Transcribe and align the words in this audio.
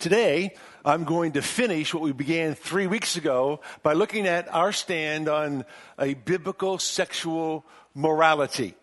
Today, 0.00 0.54
I'm 0.82 1.04
going 1.04 1.32
to 1.32 1.42
finish 1.42 1.92
what 1.92 2.02
we 2.02 2.12
began 2.12 2.54
three 2.54 2.86
weeks 2.86 3.16
ago 3.16 3.60
by 3.82 3.92
looking 3.92 4.26
at 4.26 4.48
our 4.50 4.72
stand 4.72 5.28
on 5.28 5.66
a 5.98 6.14
biblical 6.14 6.78
sexual 6.78 7.66
morality. 7.94 8.74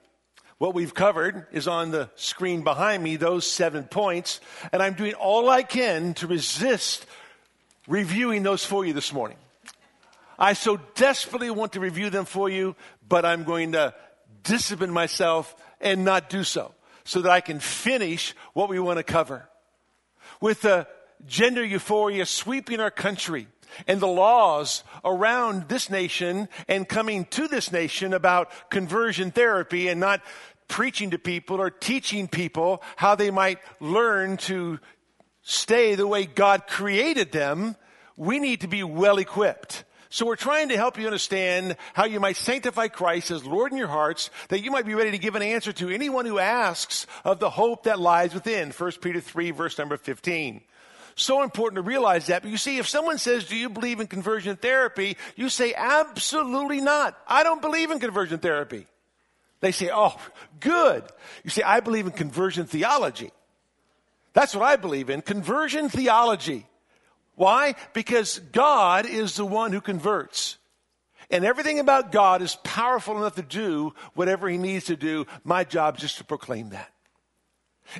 What 0.59 0.75
we've 0.75 0.93
covered 0.93 1.47
is 1.51 1.67
on 1.67 1.89
the 1.89 2.11
screen 2.17 2.63
behind 2.63 3.01
me, 3.01 3.15
those 3.15 3.47
seven 3.47 3.85
points, 3.85 4.39
and 4.71 4.83
I'm 4.83 4.93
doing 4.93 5.15
all 5.15 5.49
I 5.49 5.63
can 5.63 6.13
to 6.15 6.27
resist 6.27 7.07
reviewing 7.87 8.43
those 8.43 8.63
for 8.63 8.85
you 8.85 8.93
this 8.93 9.11
morning. 9.11 9.37
I 10.37 10.53
so 10.53 10.77
desperately 10.93 11.49
want 11.49 11.73
to 11.73 11.79
review 11.79 12.11
them 12.11 12.25
for 12.25 12.47
you, 12.47 12.75
but 13.09 13.25
I'm 13.25 13.43
going 13.43 13.71
to 13.71 13.95
discipline 14.43 14.91
myself 14.91 15.55
and 15.81 16.05
not 16.05 16.29
do 16.29 16.43
so 16.43 16.75
so 17.05 17.21
that 17.21 17.31
I 17.31 17.41
can 17.41 17.59
finish 17.59 18.35
what 18.53 18.69
we 18.69 18.77
want 18.79 18.97
to 18.97 19.03
cover. 19.03 19.49
With 20.39 20.61
the 20.61 20.85
gender 21.25 21.63
euphoria 21.63 22.25
sweeping 22.25 22.79
our 22.79 22.91
country 22.91 23.47
and 23.87 23.99
the 23.99 24.07
laws 24.07 24.83
around 25.03 25.67
this 25.67 25.89
nation 25.89 26.47
and 26.67 26.87
coming 26.87 27.25
to 27.25 27.47
this 27.47 27.71
nation 27.71 28.13
about 28.13 28.51
conversion 28.69 29.31
therapy 29.31 29.87
and 29.87 29.99
not 29.99 30.21
preaching 30.67 31.11
to 31.11 31.19
people 31.19 31.61
or 31.61 31.69
teaching 31.69 32.27
people 32.27 32.81
how 32.95 33.15
they 33.15 33.31
might 33.31 33.59
learn 33.79 34.37
to 34.37 34.79
stay 35.41 35.95
the 35.95 36.07
way 36.07 36.25
God 36.25 36.67
created 36.67 37.31
them, 37.31 37.75
we 38.15 38.39
need 38.39 38.61
to 38.61 38.67
be 38.67 38.83
well 38.83 39.17
equipped. 39.17 39.83
So 40.09 40.25
we're 40.25 40.37
trying 40.37 40.69
to 40.69 40.77
help 40.77 40.97
you 40.97 41.05
understand 41.05 41.75
how 41.93 42.05
you 42.05 42.19
might 42.19 42.37
sanctify 42.37 42.87
Christ 42.87 43.29
as 43.29 43.45
Lord 43.45 43.71
in 43.71 43.77
your 43.77 43.87
hearts, 43.87 44.29
that 44.49 44.63
you 44.63 44.71
might 44.71 44.85
be 44.85 44.95
ready 44.95 45.11
to 45.11 45.17
give 45.17 45.35
an 45.35 45.41
answer 45.41 45.73
to 45.73 45.89
anyone 45.89 46.25
who 46.25 46.39
asks 46.39 47.07
of 47.25 47.39
the 47.39 47.49
hope 47.49 47.83
that 47.83 47.99
lies 47.99 48.33
within. 48.33 48.71
1 48.71 48.91
Peter 49.01 49.19
3 49.19 49.51
verse 49.51 49.77
number 49.77 49.97
15. 49.97 50.61
So 51.19 51.41
important 51.41 51.77
to 51.77 51.81
realize 51.81 52.27
that. 52.27 52.43
But 52.43 52.51
you 52.51 52.57
see, 52.57 52.77
if 52.77 52.87
someone 52.87 53.17
says, 53.17 53.45
do 53.45 53.55
you 53.55 53.69
believe 53.69 53.99
in 53.99 54.05
conversion 54.05 54.55
therapy? 54.55 55.17
You 55.35 55.49
say, 55.49 55.73
absolutely 55.75 56.79
not. 56.79 57.17
I 57.27 57.41
don't 57.41 57.59
believe 57.59 57.89
in 57.89 57.99
conversion 57.99 58.37
therapy. 58.37 58.85
They 59.59 59.71
say, 59.71 59.89
oh, 59.91 60.15
good. 60.59 61.03
You 61.43 61.49
say, 61.49 61.63
I 61.63 61.79
believe 61.79 62.05
in 62.05 62.11
conversion 62.11 62.67
theology. 62.67 63.31
That's 64.33 64.53
what 64.55 64.63
I 64.63 64.75
believe 64.75 65.09
in. 65.09 65.23
Conversion 65.23 65.89
theology. 65.89 66.67
Why? 67.33 67.73
Because 67.93 68.37
God 68.51 69.07
is 69.07 69.35
the 69.37 69.45
one 69.45 69.73
who 69.73 69.81
converts. 69.81 70.57
And 71.31 71.43
everything 71.43 71.79
about 71.79 72.11
God 72.11 72.43
is 72.43 72.57
powerful 72.63 73.17
enough 73.17 73.35
to 73.35 73.41
do 73.41 73.95
whatever 74.13 74.47
he 74.47 74.59
needs 74.59 74.85
to 74.85 74.95
do. 74.95 75.25
My 75.43 75.63
job 75.63 75.95
is 75.95 76.01
just 76.01 76.17
to 76.19 76.23
proclaim 76.23 76.69
that. 76.69 76.91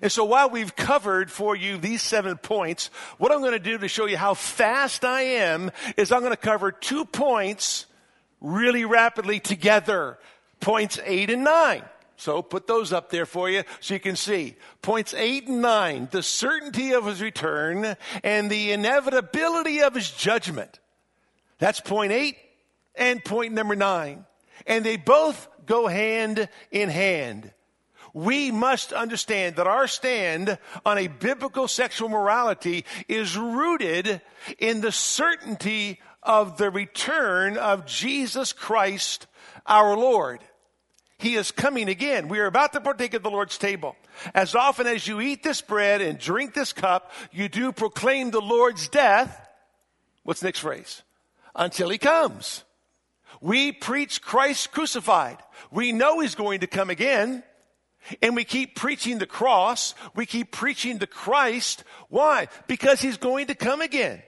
And 0.02 0.12
so 0.12 0.26
while 0.26 0.50
we've 0.50 0.76
covered 0.76 1.32
for 1.32 1.56
you 1.56 1.78
these 1.78 2.02
seven 2.02 2.38
points, 2.38 2.90
what 3.18 3.32
I'm 3.32 3.40
going 3.40 3.54
to 3.54 3.60
do 3.60 3.78
to 3.78 3.88
show 3.88 4.06
you 4.06 4.18
how 4.18 4.34
fast 4.34 5.06
I 5.06 5.22
am 5.22 5.72
is 5.96 6.12
I'm 6.12 6.22
going 6.22 6.32
to 6.32 6.38
cover 6.38 6.72
two 6.72 7.06
points 7.06 7.86
really 8.42 8.86
rapidly 8.86 9.40
together. 9.40 10.18
Points 10.60 11.00
eight 11.06 11.30
and 11.30 11.44
nine. 11.44 11.84
So 12.18 12.42
put 12.42 12.66
those 12.66 12.92
up 12.92 13.12
there 13.12 13.28
for 13.28 13.50
you 13.50 13.64
so 13.80 13.94
you 13.94 14.00
can 14.00 14.16
see. 14.16 14.56
Points 14.82 15.14
eight 15.14 15.48
and 15.48 15.62
nine, 15.62 16.08
the 16.12 16.24
certainty 16.24 16.94
of 16.94 17.06
his 17.06 17.22
return 17.22 17.96
and 18.24 18.50
the 18.50 18.72
inevitability 18.72 19.82
of 19.82 19.94
his 19.94 20.10
judgment. 20.10 20.80
That's 21.60 21.80
point 21.80 22.12
eight 22.12 22.38
and 22.96 23.24
point 23.24 23.54
number 23.54 23.76
nine. 23.76 24.26
And 24.66 24.84
they 24.84 24.98
both 24.98 25.48
go 25.68 25.88
hand 25.88 26.50
in 26.72 26.90
hand 26.90 27.52
we 28.18 28.50
must 28.50 28.94
understand 28.94 29.58
that 29.58 29.68
our 29.68 29.88
stand 29.88 30.58
on 30.84 30.98
a 30.98 31.06
biblical 31.06 31.68
sexual 31.68 32.10
morality 32.10 32.84
is 33.08 33.38
rooted 33.38 34.22
in 34.58 34.82
the 34.82 34.92
certainty 34.92 36.02
of 36.24 36.58
the 36.58 36.72
return 36.72 37.58
of 37.58 37.86
Jesus 37.86 38.54
Christ, 38.54 39.28
our 39.68 39.96
Lord. 39.96 40.40
He 41.20 41.36
is 41.36 41.52
coming 41.52 41.90
again. 41.90 42.28
We 42.28 42.40
are 42.40 42.48
about 42.48 42.74
to 42.74 42.82
partake 42.82 43.14
of 43.14 43.22
the 43.22 43.30
Lord's 43.30 43.60
table. 43.60 43.96
As 44.34 44.56
often 44.56 44.88
as 44.88 45.06
you 45.08 45.22
eat 45.22 45.44
this 45.44 45.62
bread 45.62 46.02
and 46.02 46.18
drink 46.18 46.56
this 46.56 46.74
cup, 46.74 47.12
you 47.32 47.48
do 47.48 47.72
proclaim 47.72 48.32
the 48.32 48.42
Lord's 48.42 48.88
death. 48.90 49.48
What's 50.24 50.42
next 50.42 50.60
phrase? 50.60 51.04
Until 51.56 51.90
he 51.90 52.00
comes. 52.00 52.64
We 53.42 53.72
preach 53.72 54.24
Christ 54.24 54.72
crucified. 54.72 55.38
We 55.70 55.92
know 55.92 56.20
he's 56.20 56.34
going 56.34 56.62
to 56.62 56.68
come 56.68 56.90
again. 56.90 57.44
And 58.22 58.36
we 58.36 58.44
keep 58.44 58.76
preaching 58.76 59.20
the 59.20 59.26
cross. 59.26 59.96
We 60.16 60.26
keep 60.26 60.52
preaching 60.52 60.98
the 60.98 61.08
Christ. 61.08 61.84
Why? 62.10 62.48
Because 62.68 63.02
he's 63.02 63.18
going 63.18 63.48
to 63.48 63.56
come 63.56 63.82
again. 63.82 64.22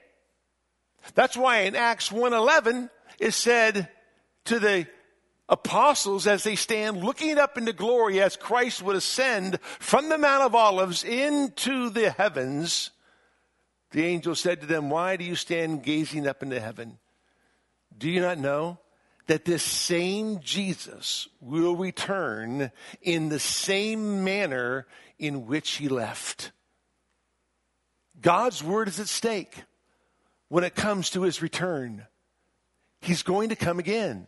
That's 1.14 1.36
why 1.36 1.60
in 1.60 1.76
Acts 1.76 2.10
1:11 2.10 2.90
it 3.18 3.32
said 3.32 3.88
to 4.46 4.58
the 4.58 4.86
apostles 5.48 6.26
as 6.26 6.44
they 6.44 6.56
stand 6.56 7.02
looking 7.02 7.38
up 7.38 7.58
into 7.58 7.72
glory 7.72 8.22
as 8.22 8.36
Christ 8.36 8.82
would 8.82 8.96
ascend 8.96 9.58
from 9.78 10.08
the 10.08 10.18
Mount 10.18 10.44
of 10.44 10.54
Olives 10.54 11.02
into 11.04 11.90
the 11.90 12.10
heavens, 12.10 12.90
the 13.90 14.04
angel 14.04 14.34
said 14.34 14.60
to 14.60 14.66
them, 14.66 14.88
Why 14.88 15.16
do 15.16 15.24
you 15.24 15.34
stand 15.34 15.82
gazing 15.82 16.26
up 16.26 16.42
into 16.42 16.60
heaven? 16.60 16.98
Do 17.96 18.08
you 18.08 18.20
not 18.20 18.38
know 18.38 18.78
that 19.26 19.44
this 19.44 19.62
same 19.62 20.40
Jesus 20.40 21.28
will 21.40 21.76
return 21.76 22.72
in 23.02 23.28
the 23.28 23.38
same 23.38 24.24
manner 24.24 24.86
in 25.18 25.46
which 25.46 25.72
he 25.72 25.88
left. 25.88 26.52
God's 28.20 28.62
word 28.62 28.88
is 28.88 29.00
at 29.00 29.08
stake 29.08 29.64
when 30.48 30.64
it 30.64 30.74
comes 30.74 31.10
to 31.10 31.22
his 31.22 31.42
return. 31.42 32.06
He's 33.00 33.22
going 33.22 33.48
to 33.50 33.56
come 33.56 33.78
again. 33.78 34.26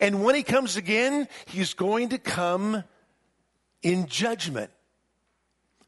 And 0.00 0.22
when 0.22 0.34
he 0.34 0.42
comes 0.42 0.76
again, 0.76 1.28
he's 1.46 1.74
going 1.74 2.10
to 2.10 2.18
come 2.18 2.84
in 3.82 4.06
judgment. 4.06 4.70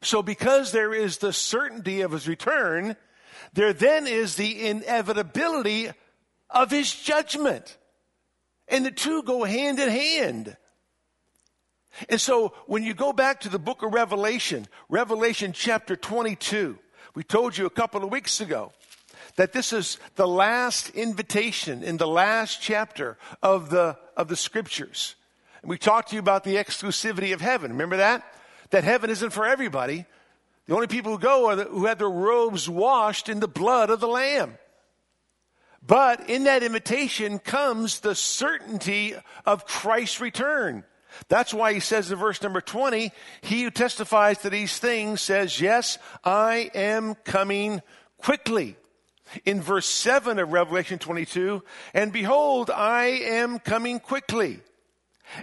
So 0.01 0.21
because 0.21 0.71
there 0.71 0.93
is 0.93 1.17
the 1.17 1.33
certainty 1.33 2.01
of 2.01 2.11
his 2.11 2.27
return, 2.27 2.95
there 3.53 3.73
then 3.73 4.05
is 4.05 4.35
the 4.35 4.67
inevitability 4.67 5.91
of 6.55 6.71
his 6.71 6.91
judgment. 6.91 7.77
And 8.67 8.85
the 8.85 8.91
two 8.91 9.21
go 9.21 9.43
hand 9.43 9.77
in 9.77 9.89
hand. 9.89 10.57
And 12.09 12.19
so 12.19 12.53
when 12.65 12.83
you 12.83 12.93
go 12.93 13.13
back 13.13 13.41
to 13.41 13.49
the 13.49 13.59
book 13.59 13.83
of 13.83 13.93
Revelation, 13.93 14.67
Revelation 14.89 15.53
chapter 15.53 15.95
22, 15.95 16.79
we 17.13 17.23
told 17.23 17.57
you 17.57 17.65
a 17.65 17.69
couple 17.69 18.03
of 18.03 18.11
weeks 18.11 18.41
ago 18.41 18.71
that 19.35 19.53
this 19.53 19.71
is 19.71 19.99
the 20.15 20.27
last 20.27 20.89
invitation 20.89 21.83
in 21.83 21.97
the 21.97 22.07
last 22.07 22.61
chapter 22.61 23.17
of 23.43 23.69
the, 23.69 23.97
of 24.17 24.27
the 24.27 24.35
scriptures. 24.35 25.15
And 25.61 25.69
we 25.69 25.77
talked 25.77 26.09
to 26.09 26.15
you 26.15 26.19
about 26.19 26.43
the 26.43 26.55
exclusivity 26.55 27.33
of 27.33 27.41
heaven. 27.41 27.71
Remember 27.71 27.97
that? 27.97 28.23
That 28.71 28.83
heaven 28.83 29.09
isn't 29.09 29.31
for 29.31 29.45
everybody. 29.45 30.05
The 30.67 30.73
only 30.73 30.87
people 30.87 31.11
who 31.11 31.19
go 31.19 31.47
are 31.49 31.55
the, 31.55 31.63
who 31.65 31.85
had 31.85 31.99
their 31.99 32.09
robes 32.09 32.67
washed 32.67 33.29
in 33.29 33.39
the 33.39 33.47
blood 33.47 33.89
of 33.89 33.99
the 33.99 34.07
Lamb. 34.07 34.57
But 35.87 36.29
in 36.29 36.45
that 36.45 36.63
invitation 36.63 37.39
comes 37.39 37.99
the 37.99 38.15
certainty 38.15 39.15
of 39.45 39.65
Christ's 39.65 40.21
return. 40.21 40.83
That's 41.27 41.53
why 41.53 41.73
he 41.73 41.79
says 41.79 42.11
in 42.11 42.17
verse 42.17 42.41
number 42.41 42.61
20, 42.61 43.11
he 43.41 43.63
who 43.63 43.71
testifies 43.71 44.39
to 44.39 44.49
these 44.49 44.77
things 44.77 45.21
says, 45.21 45.61
yes, 45.61 45.97
I 46.23 46.71
am 46.73 47.15
coming 47.15 47.81
quickly. 48.17 48.75
In 49.43 49.61
verse 49.61 49.87
7 49.87 50.37
of 50.39 50.51
Revelation 50.51 50.99
22, 50.99 51.63
and 51.93 52.13
behold, 52.13 52.69
I 52.69 53.05
am 53.05 53.59
coming 53.59 53.99
quickly. 53.99 54.61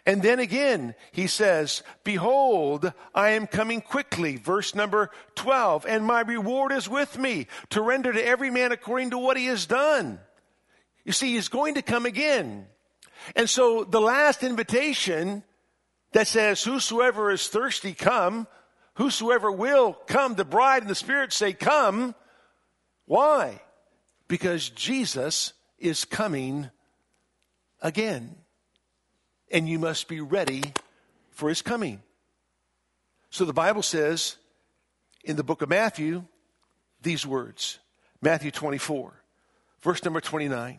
And 0.06 0.22
then 0.22 0.38
again, 0.38 0.94
he 1.10 1.26
says, 1.26 1.82
Behold, 2.04 2.92
I 3.14 3.30
am 3.30 3.48
coming 3.48 3.80
quickly. 3.80 4.36
Verse 4.36 4.76
number 4.76 5.10
12. 5.34 5.86
And 5.86 6.06
my 6.06 6.20
reward 6.20 6.70
is 6.70 6.88
with 6.88 7.18
me 7.18 7.48
to 7.70 7.82
render 7.82 8.12
to 8.12 8.24
every 8.24 8.50
man 8.50 8.70
according 8.70 9.10
to 9.10 9.18
what 9.18 9.36
he 9.36 9.46
has 9.46 9.66
done. 9.66 10.20
You 11.04 11.12
see, 11.12 11.34
he's 11.34 11.48
going 11.48 11.74
to 11.74 11.82
come 11.82 12.06
again. 12.06 12.66
And 13.36 13.48
so 13.48 13.84
the 13.84 14.00
last 14.00 14.42
invitation 14.42 15.42
that 16.12 16.28
says, 16.28 16.62
Whosoever 16.62 17.30
is 17.30 17.48
thirsty, 17.48 17.94
come. 17.94 18.46
Whosoever 18.94 19.50
will, 19.50 19.94
come. 20.06 20.34
The 20.34 20.44
bride 20.44 20.82
and 20.82 20.90
the 20.90 20.94
Spirit 20.94 21.32
say, 21.32 21.52
Come. 21.52 22.14
Why? 23.06 23.60
Because 24.28 24.68
Jesus 24.70 25.52
is 25.78 26.04
coming 26.04 26.70
again. 27.80 28.36
And 29.50 29.68
you 29.68 29.78
must 29.78 30.08
be 30.08 30.20
ready 30.20 30.62
for 31.32 31.48
his 31.48 31.62
coming. 31.62 32.02
So 33.30 33.44
the 33.44 33.52
Bible 33.52 33.82
says 33.82 34.36
in 35.24 35.36
the 35.36 35.44
book 35.44 35.62
of 35.62 35.68
Matthew 35.68 36.24
these 37.02 37.26
words 37.26 37.78
Matthew 38.20 38.50
24, 38.50 39.12
verse 39.80 40.04
number 40.04 40.20
29. 40.20 40.78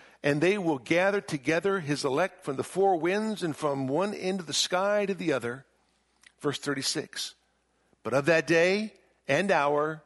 and 0.23 0.39
they 0.39 0.57
will 0.57 0.77
gather 0.77 1.21
together 1.21 1.79
his 1.79 2.05
elect 2.05 2.43
from 2.43 2.55
the 2.55 2.63
four 2.63 2.97
winds 2.97 3.41
and 3.43 3.55
from 3.55 3.87
one 3.87 4.13
end 4.13 4.39
of 4.39 4.47
the 4.47 4.53
sky 4.53 5.05
to 5.05 5.13
the 5.13 5.33
other. 5.33 5.65
Verse 6.39 6.59
36. 6.59 7.35
But 8.03 8.13
of 8.13 8.25
that 8.25 8.47
day 8.47 8.93
and 9.27 9.51
hour, 9.51 10.03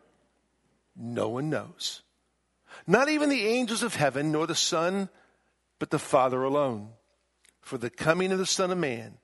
no 0.95 1.29
one 1.29 1.49
knows. 1.49 2.01
Not 2.87 3.09
even 3.09 3.29
the 3.29 3.47
angels 3.47 3.83
of 3.83 3.95
heaven, 3.95 4.31
nor 4.31 4.47
the 4.47 4.55
Son, 4.55 5.09
but 5.79 5.89
the 5.89 5.99
Father 5.99 6.43
alone. 6.43 6.89
For 7.61 7.77
the 7.77 7.89
coming 7.89 8.31
of 8.31 8.37
the 8.37 8.45
Son 8.45 8.71
of 8.71 8.77
Man 8.77 9.17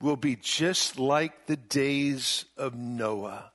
will 0.00 0.16
be 0.16 0.36
just 0.36 0.98
like 0.98 1.46
the 1.46 1.56
days 1.56 2.44
of 2.56 2.74
Noah. 2.74 3.52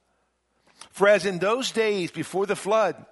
For 0.92 1.08
as 1.08 1.26
in 1.26 1.40
those 1.40 1.72
days 1.72 2.12
before 2.12 2.46
the 2.46 2.56
flood, 2.56 3.06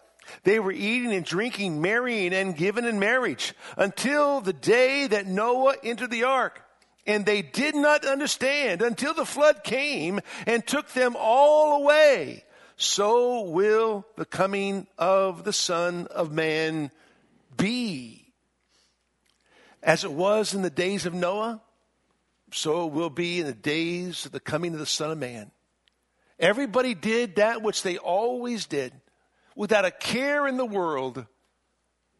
they 0.44 0.60
were 0.60 0.72
eating 0.72 1.14
and 1.14 1.25
drinking, 1.25 1.81
marrying 1.81 2.34
and 2.34 2.56
given 2.56 2.86
in 2.86 3.00
marriage 3.00 3.54
until 3.78 4.42
the 4.42 4.54
day 4.54 5.08
that 5.08 5.28
Noah 5.28 5.75
entered 5.84 6.12
the 6.12 6.24
ark. 6.24 6.62
And 7.06 7.25
they 7.25 7.42
did 7.42 7.75
not 7.75 8.06
understand 8.06 8.81
until 8.81 9.14
the 9.14 9.25
flood 9.25 9.64
came 9.64 10.22
and 10.46 10.66
took 10.66 10.90
them 10.90 11.16
all 11.18 11.81
away. 11.81 12.46
So 12.78 13.42
will 13.44 14.06
the 14.16 14.25
coming 14.25 14.88
of 14.98 15.44
the 15.44 15.54
Son 15.54 16.08
of 16.08 16.31
Man 16.31 16.92
be. 17.58 18.34
As 19.81 20.06
it 20.06 20.12
was 20.12 20.54
in 20.54 20.62
the 20.62 20.69
days 20.69 21.06
of 21.06 21.14
Noah, 21.14 21.62
so 22.52 22.88
it 22.88 22.94
will 22.94 23.10
be 23.10 23.42
in 23.42 23.48
the 23.48 23.54
days 23.54 24.26
of 24.26 24.31
the 24.31 24.40
coming 24.40 24.74
of 24.74 24.80
the 24.80 24.86
Son 24.86 25.12
of 25.12 25.18
Man. 25.18 25.52
Everybody 26.40 26.94
did 26.94 27.36
that 27.36 27.62
which 27.62 27.84
they 27.84 27.98
always 27.98 28.66
did 28.66 28.94
without 29.56 29.86
a 29.86 29.92
care 29.92 30.48
in 30.48 30.58
the 30.58 30.66
world, 30.66 31.26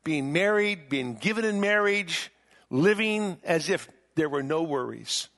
being 0.04 0.34
married, 0.34 0.90
being 0.90 1.16
given 1.16 1.46
in 1.46 1.60
marriage, 1.60 2.32
living 2.70 3.38
as 3.44 3.70
if 3.70 3.88
there 4.16 4.30
were 4.30 4.44
no 4.44 4.64
worries. 4.64 5.30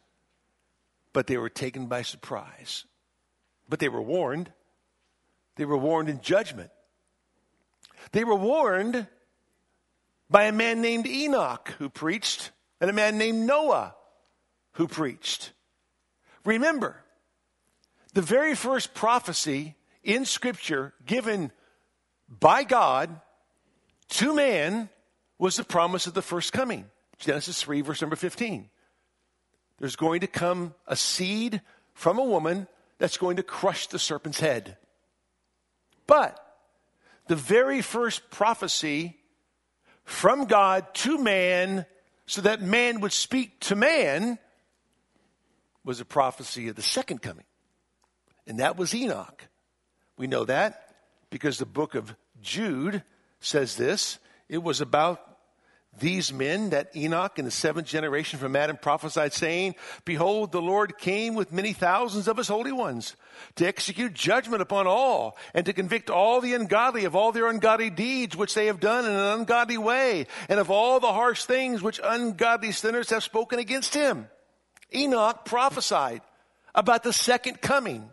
But 1.14 1.28
they 1.28 1.38
were 1.38 1.50
taken 1.50 1.88
by 1.88 2.02
surprise. 2.02 2.86
But 3.70 3.80
they 3.80 3.90
were 3.90 4.02
warned. 4.02 4.52
They 5.56 5.66
were 5.66 5.78
warned 5.78 6.10
in 6.10 6.22
judgment. 6.22 6.72
They 8.12 8.24
were 8.24 8.36
warned 8.36 9.08
by 10.30 10.46
a 10.46 10.52
man 10.52 10.82
named 10.82 11.08
Enoch 11.08 11.74
who 11.78 11.90
preached 11.90 12.52
and 12.82 12.90
a 12.90 12.94
man 12.94 13.18
named 13.18 13.48
Noah 13.48 13.96
who 14.74 14.88
preached. 14.88 15.54
Remember, 16.44 16.98
the 18.14 18.22
very 18.22 18.56
first 18.56 18.94
prophecy 18.94 19.76
in 20.04 20.26
Scripture 20.26 20.94
given 21.06 21.52
by 22.28 22.64
God 22.64 23.22
to 24.10 24.34
man 24.34 24.90
was 25.38 25.58
the 25.58 25.64
promise 25.64 26.08
of 26.08 26.14
the 26.14 26.22
first 26.22 26.54
coming. 26.54 26.86
Genesis 27.18 27.62
3, 27.62 27.82
verse 27.82 28.02
number 28.02 28.16
15. 28.16 28.70
There's 29.80 29.96
going 29.96 30.22
to 30.22 30.28
come 30.28 30.74
a 30.88 30.96
seed 30.96 31.62
from 31.94 32.18
a 32.18 32.24
woman 32.24 32.68
that's 32.98 33.18
going 33.18 33.38
to 33.38 33.44
crush 33.44 33.88
the 33.88 34.00
serpent's 34.00 34.40
head. 34.40 34.78
But 36.08 36.40
the 37.28 37.36
very 37.36 37.82
first 37.82 38.30
prophecy 38.30 39.18
from 40.04 40.46
God 40.46 40.94
to 40.96 41.18
man, 41.18 41.86
so 42.26 42.42
that 42.42 42.62
man 42.62 43.02
would 43.02 43.12
speak 43.12 43.60
to 43.62 43.76
man, 43.76 44.38
was 45.84 46.00
a 46.00 46.06
prophecy 46.06 46.68
of 46.70 46.76
the 46.76 46.82
second 46.82 47.22
coming. 47.22 47.46
And 48.48 48.60
that 48.60 48.78
was 48.78 48.94
Enoch. 48.94 49.48
We 50.18 50.28
know 50.28 50.46
that 50.46 50.85
because 51.36 51.58
the 51.58 51.66
book 51.66 51.96
of 51.96 52.16
Jude 52.42 53.04
says 53.42 53.76
this. 53.76 54.20
It 54.48 54.64
was 54.64 54.80
about 54.80 55.20
these 56.00 56.32
men 56.32 56.70
that 56.70 56.96
Enoch 56.96 57.38
in 57.38 57.44
the 57.44 57.52
seventh 57.52 57.88
generation 57.88 58.40
from 58.40 58.56
Adam 58.56 58.78
prophesied, 58.78 59.34
saying, 59.34 59.76
Behold, 60.06 60.54
the 60.54 60.62
Lord 60.62 60.98
came 60.98 61.36
with 61.36 61.52
many 61.52 61.74
thousands 61.74 62.30
of 62.30 62.38
his 62.38 62.48
holy 62.48 62.72
ones 62.72 63.18
to 63.58 63.68
execute 63.68 64.14
judgment 64.14 64.62
upon 64.62 64.88
all 64.88 65.36
and 65.54 65.66
to 65.66 65.74
convict 65.74 66.10
all 66.10 66.40
the 66.40 66.54
ungodly 66.54 67.04
of 67.04 67.18
all 67.18 67.34
their 67.34 67.50
ungodly 67.50 67.90
deeds 67.90 68.38
which 68.38 68.54
they 68.54 68.68
have 68.68 68.80
done 68.80 69.04
in 69.04 69.12
an 69.12 69.40
ungodly 69.40 69.78
way 69.78 70.28
and 70.48 70.58
of 70.58 70.72
all 70.72 71.02
the 71.02 71.12
harsh 71.12 71.44
things 71.44 71.82
which 71.82 72.00
ungodly 72.02 72.72
sinners 72.72 73.10
have 73.10 73.26
spoken 73.26 73.60
against 73.60 73.94
him. 73.94 74.30
Enoch 74.96 75.44
prophesied 75.44 76.22
about 76.74 77.04
the 77.04 77.12
second 77.12 77.60
coming. 77.60 78.10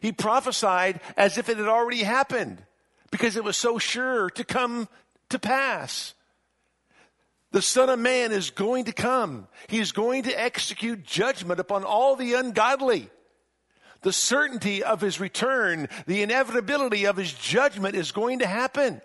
He 0.00 0.12
prophesied 0.12 1.00
as 1.16 1.38
if 1.38 1.48
it 1.48 1.58
had 1.58 1.68
already 1.68 2.02
happened 2.02 2.62
because 3.10 3.36
it 3.36 3.44
was 3.44 3.56
so 3.56 3.78
sure 3.78 4.30
to 4.30 4.44
come 4.44 4.88
to 5.30 5.38
pass. 5.38 6.14
The 7.50 7.62
Son 7.62 7.88
of 7.88 7.98
Man 7.98 8.30
is 8.32 8.50
going 8.50 8.84
to 8.84 8.92
come. 8.92 9.48
He 9.68 9.78
is 9.78 9.92
going 9.92 10.24
to 10.24 10.40
execute 10.40 11.04
judgment 11.04 11.60
upon 11.60 11.84
all 11.84 12.14
the 12.14 12.34
ungodly. 12.34 13.08
The 14.02 14.12
certainty 14.12 14.82
of 14.84 15.00
his 15.00 15.18
return, 15.18 15.88
the 16.06 16.22
inevitability 16.22 17.06
of 17.06 17.16
his 17.16 17.32
judgment 17.32 17.96
is 17.96 18.12
going 18.12 18.40
to 18.40 18.46
happen. 18.46 19.00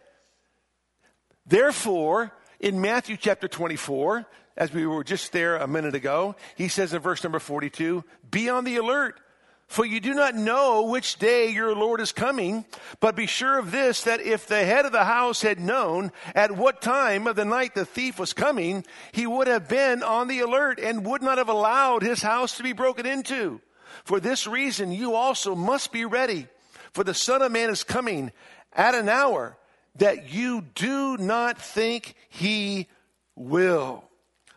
Therefore, 1.45 2.31
in 2.59 2.79
Matthew 2.79 3.17
chapter 3.17 3.47
24, 3.47 4.25
as 4.55 4.71
we 4.71 4.85
were 4.85 5.03
just 5.03 5.31
there 5.31 5.57
a 5.57 5.67
minute 5.67 5.95
ago, 5.95 6.35
he 6.55 6.67
says 6.67 6.93
in 6.93 7.01
verse 7.01 7.23
number 7.23 7.39
42, 7.39 8.03
be 8.29 8.49
on 8.49 8.65
the 8.65 8.75
alert. 8.75 9.19
For 9.67 9.85
you 9.85 9.99
do 9.99 10.13
not 10.13 10.35
know 10.35 10.83
which 10.83 11.17
day 11.17 11.49
your 11.49 11.75
Lord 11.75 11.99
is 11.99 12.11
coming, 12.11 12.65
but 12.99 13.15
be 13.15 13.25
sure 13.25 13.57
of 13.57 13.71
this, 13.71 14.03
that 14.03 14.21
if 14.21 14.45
the 14.45 14.63
head 14.63 14.85
of 14.85 14.91
the 14.91 15.05
house 15.05 15.41
had 15.41 15.59
known 15.59 16.11
at 16.35 16.51
what 16.51 16.81
time 16.81 17.25
of 17.25 17.35
the 17.35 17.45
night 17.45 17.73
the 17.73 17.85
thief 17.85 18.19
was 18.19 18.33
coming, 18.33 18.85
he 19.11 19.25
would 19.25 19.47
have 19.47 19.67
been 19.67 20.03
on 20.03 20.27
the 20.27 20.41
alert 20.41 20.79
and 20.79 21.05
would 21.05 21.23
not 21.23 21.39
have 21.39 21.49
allowed 21.49 22.03
his 22.03 22.21
house 22.21 22.57
to 22.57 22.63
be 22.63 22.73
broken 22.73 23.05
into. 23.05 23.61
For 24.03 24.19
this 24.19 24.45
reason, 24.45 24.91
you 24.91 25.15
also 25.15 25.55
must 25.55 25.91
be 25.91 26.05
ready, 26.05 26.47
for 26.91 27.03
the 27.03 27.13
Son 27.13 27.41
of 27.41 27.51
Man 27.51 27.69
is 27.69 27.83
coming 27.83 28.31
at 28.73 28.95
an 28.95 29.09
hour 29.09 29.57
that 29.95 30.31
you 30.31 30.65
do 30.75 31.17
not 31.17 31.59
think 31.59 32.15
he 32.29 32.87
will. 33.35 34.03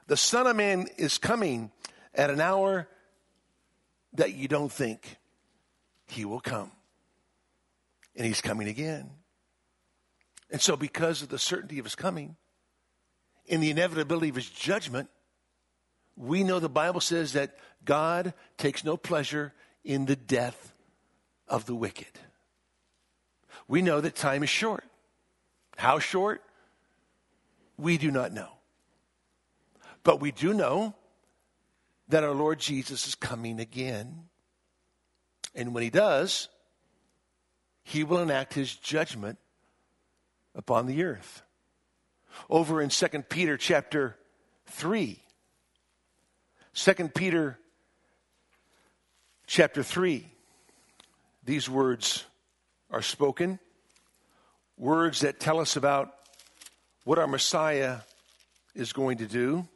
The 0.08 0.17
Son 0.17 0.46
of 0.46 0.56
Man 0.56 0.89
is 0.96 1.19
coming 1.19 1.70
at 2.15 2.31
an 2.31 2.41
hour 2.41 2.89
that 4.17 4.35
you 4.35 4.49
don't 4.49 4.73
think 4.73 5.19
he 6.08 6.25
will 6.25 6.41
come. 6.41 6.70
And 8.15 8.27
he's 8.27 8.41
coming 8.41 8.69
again. 8.69 9.11
And 10.51 10.61
so, 10.61 10.77
because 10.77 11.23
of 11.23 11.29
the 11.29 11.39
certainty 11.39 11.79
of 11.79 11.85
his 11.85 11.94
coming 11.94 12.37
and 13.49 13.63
the 13.63 13.70
inevitability 13.70 14.29
of 14.29 14.37
his 14.37 14.49
judgment, 14.49 15.08
we 16.17 16.44
know 16.44 16.58
the 16.58 16.69
Bible 16.69 17.01
says 17.01 17.35
that 17.35 17.56
God 17.85 18.32
takes 18.56 18.85
no 18.85 18.96
pleasure 18.96 19.53
in 19.85 20.06
the 20.06 20.17
death 20.17 20.73
of 21.49 21.67
the 21.67 21.75
wicked. 21.75 22.06
We 23.69 23.82
know 23.82 24.01
that 24.01 24.15
time 24.15 24.43
is 24.43 24.51
short. 24.51 24.85
How 25.77 25.99
short? 25.99 26.43
We 27.77 27.99
do 27.99 28.11
not 28.11 28.32
know. 28.32 28.49
But 30.03 30.20
we 30.20 30.31
do 30.31 30.55
know 30.55 30.94
that 32.08 32.25
our 32.25 32.34
Lord 32.34 32.58
Jesus 32.58 33.06
is 33.06 33.15
coming 33.15 33.60
again. 33.60 34.25
And 35.55 35.75
when 35.75 35.82
he 35.82 35.91
does, 35.91 36.48
he 37.82 38.05
will 38.05 38.19
enact 38.19 38.55
his 38.55 38.75
judgment 38.75 39.39
upon 40.55 40.86
the 40.86 41.03
earth. 41.05 41.43
Over 42.51 42.82
in 42.82 42.91
2 42.91 43.06
Peter 43.29 43.56
chapter 43.56 44.17
3. 44.67 45.22
2 46.75 46.94
Peter 47.08 47.58
chapter 49.46 49.82
3. 49.82 50.27
These 51.44 51.70
words 51.70 52.25
are 52.91 53.03
spoken. 53.03 53.58
Words 54.77 55.20
that 55.20 55.41
tell 55.41 55.60
us 55.60 55.77
about 55.77 56.13
what 57.05 57.19
our 57.19 57.27
Messiah 57.27 57.98
is 58.75 58.93
going 58.93 59.19
to 59.19 59.27
do. 59.27 59.67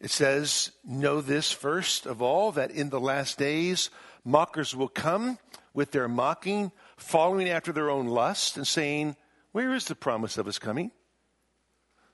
It 0.00 0.10
says, 0.10 0.72
Know 0.84 1.20
this 1.20 1.52
first 1.52 2.06
of 2.06 2.22
all, 2.22 2.52
that 2.52 2.70
in 2.70 2.90
the 2.90 3.00
last 3.00 3.38
days 3.38 3.90
mockers 4.24 4.74
will 4.74 4.88
come 4.88 5.38
with 5.74 5.92
their 5.92 6.08
mocking, 6.08 6.72
following 6.96 7.48
after 7.48 7.72
their 7.72 7.90
own 7.90 8.06
lust, 8.06 8.56
and 8.56 8.66
saying, 8.66 9.16
Where 9.52 9.74
is 9.74 9.84
the 9.84 9.94
promise 9.94 10.38
of 10.38 10.46
his 10.46 10.58
coming? 10.58 10.90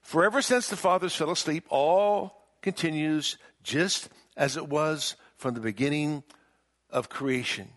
For 0.01 0.25
ever 0.25 0.43
since 0.43 0.69
the 0.69 0.77
fathers 0.77 1.15
fell 1.15 1.31
asleep, 1.31 1.65
all 1.69 2.43
continues 2.63 3.39
just 3.63 4.09
as 4.37 4.57
it 4.57 4.69
was 4.69 5.17
from 5.37 5.55
the 5.55 5.61
beginning 5.61 6.23
of 6.91 7.09
creation. 7.09 7.71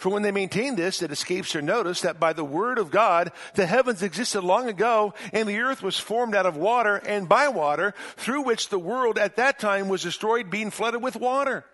For 0.00 0.08
when 0.08 0.22
they 0.22 0.32
maintain 0.32 0.76
this, 0.76 1.02
it 1.02 1.12
escapes 1.12 1.52
their 1.52 1.60
notice 1.60 2.00
that 2.00 2.18
by 2.18 2.32
the 2.32 2.42
word 2.42 2.78
of 2.78 2.90
God, 2.90 3.32
the 3.54 3.66
heavens 3.66 4.02
existed 4.02 4.40
long 4.40 4.66
ago, 4.66 5.12
and 5.30 5.46
the 5.46 5.58
earth 5.58 5.82
was 5.82 5.98
formed 5.98 6.34
out 6.34 6.46
of 6.46 6.56
water 6.56 6.96
and 6.96 7.28
by 7.28 7.48
water, 7.48 7.92
through 8.16 8.40
which 8.44 8.70
the 8.70 8.78
world 8.78 9.18
at 9.18 9.36
that 9.36 9.58
time 9.58 9.90
was 9.90 10.02
destroyed, 10.02 10.48
being 10.48 10.70
flooded 10.70 11.02
with 11.02 11.16
water. 11.16 11.66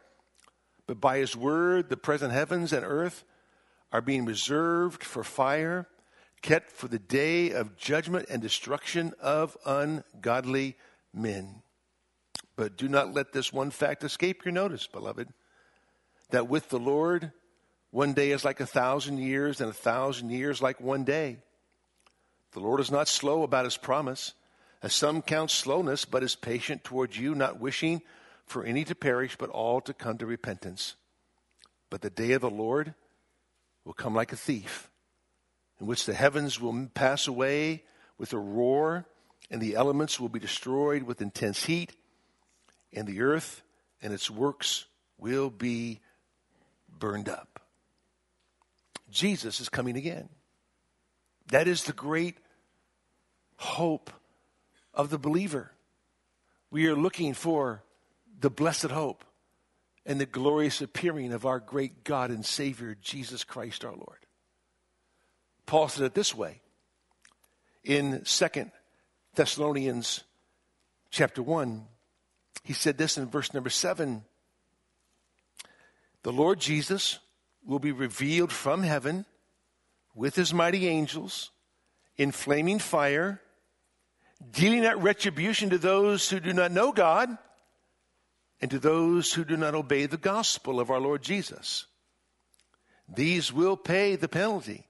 But 0.89 1.01
by 1.01 1.19
his 1.19 1.37
word, 1.37 1.89
the 1.89 1.97
present 1.97 2.33
heavens 2.33 2.73
and 2.73 2.85
earth 2.85 3.23
are 3.93 4.03
being 4.03 4.25
reserved 4.25 5.05
for 5.05 5.23
fire, 5.23 5.87
kept 6.43 6.73
for 6.73 6.89
the 6.89 6.99
day 6.99 7.53
of 7.53 7.77
judgment 7.77 8.27
and 8.29 8.43
destruction 8.43 9.15
of 9.23 9.57
ungodly 9.65 10.75
men. 11.15 11.63
But 12.57 12.77
do 12.77 12.89
not 12.89 13.15
let 13.15 13.33
this 13.33 13.53
one 13.53 13.71
fact 13.71 14.03
escape 14.03 14.45
your 14.45 14.51
notice, 14.51 14.89
beloved, 14.89 15.29
that 16.31 16.49
with 16.49 16.71
the 16.71 16.81
Lord, 16.81 17.31
one 17.97 18.13
day 18.13 18.33
is 18.33 18.45
like 18.45 18.61
a 18.61 18.67
thousand 18.67 19.17
years, 19.17 19.59
and 19.59 19.71
a 19.71 19.73
thousand 19.73 20.29
years 20.29 20.61
like 20.61 20.79
one 20.83 21.03
day. 21.03 21.39
The 22.53 22.61
Lord 22.61 22.79
is 22.79 22.91
not 22.91 23.09
slow 23.09 23.43
about 23.43 23.65
his 23.65 23.79
promise, 23.79 24.35
as 24.83 24.93
some 24.93 25.23
count 25.23 25.51
slowness, 25.51 26.05
but 26.05 26.23
is 26.23 26.37
patient 26.37 26.85
towards 26.85 27.19
you, 27.19 27.35
not 27.35 27.59
wishing 27.59 28.03
for 28.45 28.65
any 28.65 28.85
to 28.85 28.95
perish, 28.95 29.37
but 29.39 29.49
all 29.49 29.81
to 29.81 29.95
come 29.95 30.19
to 30.19 30.27
repentance. 30.27 30.95
But 31.89 32.03
the 32.03 32.11
day 32.11 32.33
of 32.33 32.43
the 32.43 32.51
Lord 32.51 32.93
will 33.87 33.95
come 33.95 34.15
like 34.15 34.31
a 34.31 34.37
thief, 34.37 34.91
in 35.81 35.87
which 35.87 36.05
the 36.05 36.13
heavens 36.13 36.61
will 36.61 36.91
pass 36.93 37.27
away 37.27 37.83
with 38.19 38.35
a 38.35 38.39
roar, 38.39 39.07
and 39.51 39.59
the 39.59 39.75
elements 39.75 40.21
will 40.21 40.29
be 40.29 40.39
destroyed 40.39 41.05
with 41.05 41.23
intense 41.23 41.65
heat, 41.65 41.97
and 42.93 43.09
the 43.09 43.23
earth 43.23 43.63
and 44.03 44.13
its 44.13 44.31
works 44.31 44.85
will 45.17 45.49
be 45.49 46.01
burned 46.99 47.31
up. 47.31 47.56
Jesus 49.17 49.61
is 49.61 49.71
coming 49.71 49.97
again. 49.97 50.29
That 51.49 51.69
is 51.69 51.85
the 51.85 51.95
great 51.95 52.37
hope 53.57 54.11
of 54.93 55.09
the 55.09 55.17
believer. 55.19 55.73
We 56.71 56.87
are 56.89 56.95
looking 56.95 57.33
for 57.33 57.83
the 58.39 58.51
blessed 58.51 58.91
hope 58.91 59.25
and 60.05 60.21
the 60.21 60.27
glorious 60.27 60.83
appearing 60.83 61.33
of 61.33 61.47
our 61.47 61.61
great 61.61 62.05
God 62.05 62.31
and 62.31 62.45
Savior, 62.45 62.95
Jesus 63.01 63.43
Christ 63.43 63.87
our 63.87 63.95
Lord. 63.95 64.27
Paul 65.65 65.89
said 65.89 66.05
it 66.05 66.15
this 66.15 66.35
way 66.35 66.61
in 67.85 68.23
Second 68.27 68.71
Thessalonians 69.35 70.25
chapter 71.11 71.43
1. 71.43 71.87
He 72.65 72.75
said 72.75 72.99
this 72.99 73.17
in 73.17 73.29
verse 73.29 73.55
number 73.55 73.71
7 73.71 74.25
The 76.23 76.33
Lord 76.33 76.61
Jesus 76.61 77.19
will 77.67 77.79
be 77.79 77.93
revealed 77.93 78.53
from 78.53 78.83
heaven 78.83 79.27
with 80.15 80.37
his 80.37 80.55
mighty 80.55 80.87
angels 80.87 81.51
in 82.17 82.31
flaming 82.31 82.79
fire, 82.79 83.41
dealing 84.51 84.87
out 84.87 85.03
retribution 85.03 85.71
to 85.71 85.79
those 85.79 86.31
who 86.31 86.41
do 86.41 86.53
not 86.53 86.73
know 86.73 86.93
God 86.93 87.37
and 88.61 88.71
to 88.71 88.79
those 88.79 89.35
who 89.35 89.45
do 89.45 89.57
not 89.57 89.75
obey 89.75 90.07
the 90.07 90.17
gospel 90.17 90.81
of 90.81 90.91
our 90.91 91.01
Lord 91.01 91.23
Jesus. 91.23 91.87
These 93.09 93.53
will 93.53 93.77
pay 93.77 94.17
the 94.17 94.29
penalty 94.29 94.87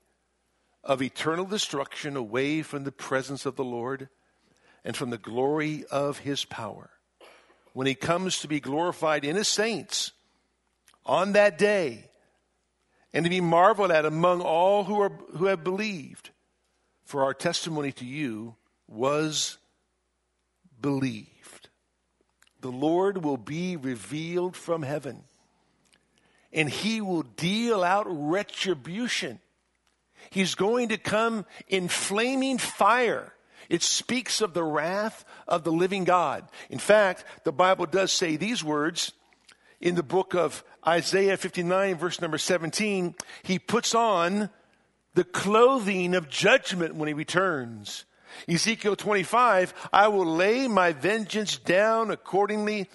of 0.85 1.03
eternal 1.03 1.45
destruction 1.45 2.17
away 2.17 2.63
from 2.63 2.85
the 2.85 2.93
presence 2.93 3.45
of 3.45 3.57
the 3.57 3.65
Lord 3.65 4.09
and 4.85 4.97
from 4.97 5.11
the 5.11 5.19
glory 5.19 5.85
of 5.91 6.19
his 6.19 6.45
power. 6.45 6.91
When 7.73 7.87
he 7.87 7.95
comes 7.95 8.39
to 8.41 8.49
be 8.49 8.61
glorified 8.61 9.25
in 9.25 9.37
his 9.37 9.49
saints 9.49 10.13
on 11.05 11.33
that 11.33 11.59
day 11.59 12.06
and 13.17 13.25
to 13.25 13.31
be 13.31 13.41
marveled 13.41 13.91
at 13.91 14.05
among 14.05 14.43
all 14.43 14.85
who, 14.85 15.01
are, 15.01 15.13
who 15.37 15.47
have 15.47 15.65
believed, 15.65 16.31
for 17.05 17.25
our 17.25 17.33
testimony 17.33 17.91
to 17.93 18.05
you 18.05 18.55
was 18.87 19.57
believed 20.81 21.69
the 22.61 22.73
Lord 22.73 23.23
will 23.23 23.37
be 23.37 23.77
revealed 23.77 24.57
from 24.57 24.83
heaven 24.83 25.23
and 26.53 26.69
he 26.69 27.01
will 27.01 27.23
deal 27.23 27.85
out 27.85 28.07
retribution. 28.09 29.39
He's 30.31 30.57
going 30.57 30.89
to 30.89 30.99
come 30.99 31.47
in 31.69 31.87
flaming 31.87 32.59
fire. 32.59 33.33
It 33.69 33.83
speaks 33.83 34.41
of 34.41 34.53
the 34.53 34.65
wrath 34.65 35.25
of 35.47 35.63
the 35.63 35.71
living 35.71 36.03
God. 36.05 36.49
In 36.69 36.79
fact, 36.79 37.25
the 37.45 37.53
Bible 37.53 37.87
does 37.87 38.11
say 38.11 38.37
these 38.37 38.65
words 38.65 39.13
in 39.81 39.95
the 39.95 40.03
book 40.03 40.35
of 40.35 40.65
Isaiah 40.87 41.37
59, 41.37 41.97
verse 41.97 42.21
number 42.21 42.39
17. 42.39 43.15
He 43.43 43.59
puts 43.59 43.95
on 43.95 44.51
the 45.15 45.25
clothing 45.25 46.15
of 46.15 46.29
judgment 46.29 46.95
when 46.95 47.09
he 47.09 47.15
returns. 47.15 48.05
Ezekiel 48.49 48.97
25, 48.97 49.73
I 49.93 50.09
will 50.09 50.27
lay 50.27 50.69
my 50.69 50.93
vengeance 50.93 51.57
down 51.57 52.11
accordingly 52.11 52.89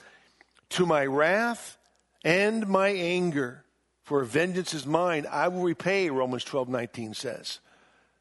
to 0.70 0.86
my 0.86 1.06
wrath 1.06 1.78
and 2.24 2.68
my 2.68 2.90
anger. 2.90 3.64
For 4.04 4.24
vengeance 4.24 4.74
is 4.74 4.86
mine, 4.86 5.26
I 5.30 5.48
will 5.48 5.64
repay, 5.64 6.10
Romans 6.10 6.44
12, 6.44 6.70
19 6.70 7.14
says. 7.14 7.60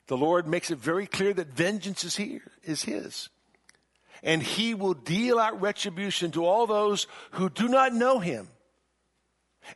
The 0.06 0.16
Lord 0.16 0.46
makes 0.46 0.70
it 0.70 0.78
very 0.78 1.06
clear 1.06 1.32
that 1.34 1.48
vengeance 1.48 2.04
is 2.04 2.16
here, 2.16 2.52
is 2.62 2.82
his. 2.82 3.28
And 4.22 4.42
he 4.42 4.74
will 4.74 4.94
deal 4.94 5.38
out 5.38 5.60
retribution 5.60 6.30
to 6.32 6.44
all 6.44 6.66
those 6.66 7.06
who 7.32 7.48
do 7.48 7.68
not 7.68 7.94
know 7.94 8.18
him. 8.18 8.48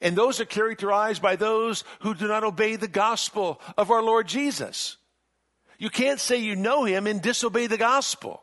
And 0.01 0.17
those 0.17 0.41
are 0.41 0.47
characterized 0.47 1.23
by 1.23 1.37
those 1.37 1.85
who 2.01 2.15
do 2.15 2.27
not 2.27 2.45
obey 2.45 2.77
the 2.77 2.89
gospel 2.89 3.61
of 3.77 3.91
our 3.91 4.03
Lord 4.03 4.27
Jesus. 4.27 4.97
You 5.79 5.91
can't 5.91 6.21
say 6.21 6.39
you 6.39 6.57
know 6.57 6.85
him 6.85 7.07
and 7.07 7.21
disobey 7.21 7.67
the 7.67 7.79
gospel. 7.79 8.43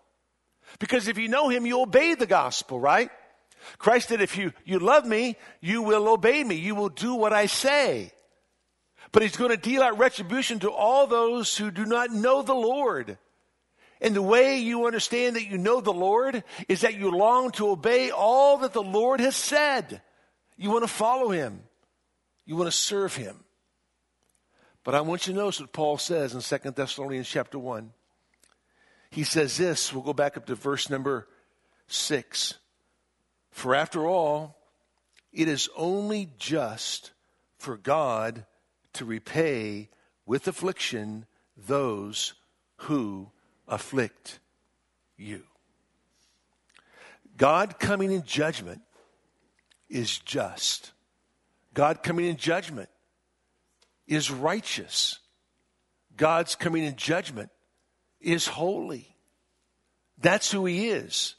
Because 0.79 1.07
if 1.07 1.17
you 1.17 1.27
know 1.27 1.49
him, 1.49 1.65
you 1.65 1.81
obey 1.81 2.15
the 2.15 2.27
gospel, 2.27 2.79
right? 2.79 3.09
Christ 3.77 4.09
said, 4.09 4.21
if 4.21 4.37
you, 4.37 4.53
you 4.65 4.79
love 4.79 5.05
me, 5.05 5.35
you 5.59 5.81
will 5.81 6.07
obey 6.07 6.43
me. 6.43 6.55
You 6.55 6.75
will 6.75 6.89
do 6.89 7.13
what 7.13 7.33
I 7.33 7.45
say. 7.45 8.11
But 9.11 9.23
he's 9.23 9.35
going 9.35 9.51
to 9.51 9.57
deal 9.57 9.81
out 9.81 9.97
retribution 9.97 10.59
to 10.59 10.71
all 10.71 11.05
those 11.05 11.57
who 11.57 11.69
do 11.69 11.85
not 11.85 12.11
know 12.11 12.41
the 12.41 12.55
Lord. 12.55 13.17
And 14.01 14.15
the 14.15 14.21
way 14.21 14.57
you 14.57 14.87
understand 14.87 15.35
that 15.35 15.45
you 15.45 15.59
know 15.59 15.79
the 15.79 15.93
Lord 15.93 16.43
is 16.67 16.81
that 16.81 16.95
you 16.95 17.11
long 17.11 17.51
to 17.51 17.69
obey 17.69 18.09
all 18.09 18.57
that 18.57 18.73
the 18.73 18.81
Lord 18.81 19.19
has 19.19 19.35
said. 19.35 20.01
You 20.57 20.71
want 20.71 20.83
to 20.83 20.87
follow 20.87 21.29
him. 21.29 21.61
You 22.45 22.55
want 22.55 22.67
to 22.67 22.75
serve 22.75 23.15
him. 23.15 23.43
But 24.83 24.95
I 24.95 25.01
want 25.01 25.27
you 25.27 25.33
to 25.33 25.39
notice 25.39 25.59
what 25.59 25.71
Paul 25.71 25.99
says 25.99 26.33
in 26.33 26.41
2 26.41 26.71
Thessalonians 26.71 27.29
chapter 27.29 27.59
1. 27.59 27.91
He 29.11 29.23
says 29.23 29.57
this, 29.57 29.93
we'll 29.93 30.03
go 30.03 30.13
back 30.13 30.35
up 30.35 30.47
to 30.47 30.55
verse 30.55 30.89
number 30.89 31.27
6. 31.87 32.55
For 33.51 33.75
after 33.75 34.07
all, 34.07 34.57
it 35.31 35.47
is 35.47 35.69
only 35.75 36.29
just 36.39 37.11
for 37.59 37.77
God 37.77 38.45
to 38.93 39.05
repay 39.05 39.89
with 40.25 40.47
affliction 40.47 41.27
those 41.55 42.33
who 42.77 43.29
afflict 43.71 44.39
you. 45.17 45.41
God 47.37 47.79
coming 47.79 48.11
in 48.11 48.23
judgment 48.23 48.81
is 49.89 50.19
just. 50.19 50.91
God 51.73 52.03
coming 52.03 52.25
in 52.25 52.37
judgment 52.37 52.89
is 54.05 54.29
righteous. 54.29 55.19
God's 56.17 56.55
coming 56.55 56.83
in 56.83 56.97
judgment 56.97 57.49
is 58.19 58.45
holy. 58.45 59.15
That's 60.19 60.51
who 60.51 60.65
he 60.65 60.89
is. 60.89 61.35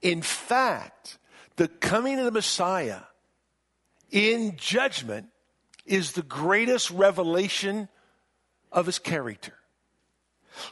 In 0.00 0.22
fact, 0.22 1.18
the 1.56 1.68
coming 1.68 2.18
of 2.18 2.24
the 2.24 2.30
Messiah 2.30 3.00
in 4.10 4.56
judgment 4.56 5.26
is 5.84 6.12
the 6.12 6.22
greatest 6.22 6.90
revelation 6.90 7.88
of 8.70 8.86
his 8.86 8.98
character. 8.98 9.55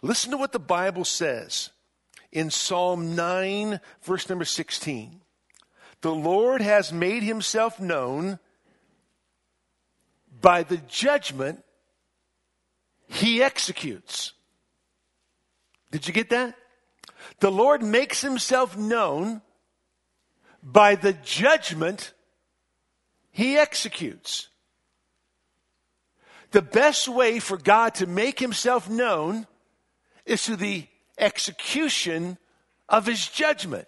Listen 0.02 0.30
to 0.30 0.36
what 0.36 0.52
the 0.52 0.58
Bible 0.58 1.04
says 1.04 1.70
in 2.32 2.50
Psalm 2.50 3.14
9, 3.14 3.80
verse 4.02 4.28
number 4.28 4.44
16. 4.44 5.20
The 6.00 6.14
Lord 6.14 6.60
has 6.60 6.92
made 6.92 7.22
himself 7.22 7.80
known 7.80 8.38
by 10.40 10.62
the 10.62 10.76
judgment 10.76 11.64
he 13.06 13.42
executes. 13.42 14.32
Did 15.90 16.06
you 16.06 16.12
get 16.12 16.30
that? 16.30 16.56
The 17.40 17.50
Lord 17.50 17.82
makes 17.82 18.20
himself 18.20 18.76
known 18.76 19.42
by 20.62 20.96
the 20.96 21.12
judgment 21.12 22.12
he 23.30 23.56
executes. 23.56 24.48
The 26.50 26.62
best 26.62 27.08
way 27.08 27.38
for 27.38 27.56
God 27.56 27.96
to 27.96 28.06
make 28.06 28.38
himself 28.38 28.88
known 28.88 29.46
is 30.26 30.44
to 30.44 30.56
the 30.56 30.86
execution 31.18 32.38
of 32.88 33.06
his 33.06 33.26
judgment. 33.26 33.86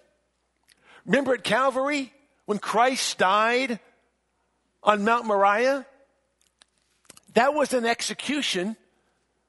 Remember 1.04 1.34
at 1.34 1.44
Calvary 1.44 2.12
when 2.46 2.58
Christ 2.58 3.18
died 3.18 3.80
on 4.82 5.04
Mount 5.04 5.26
Moriah? 5.26 5.86
That 7.34 7.54
was 7.54 7.72
an 7.72 7.84
execution 7.84 8.76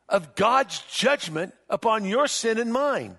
of 0.09 0.35
God's 0.35 0.81
judgment 0.91 1.53
upon 1.69 2.05
your 2.05 2.27
sin 2.27 2.57
and 2.57 2.71
mine. 2.71 3.17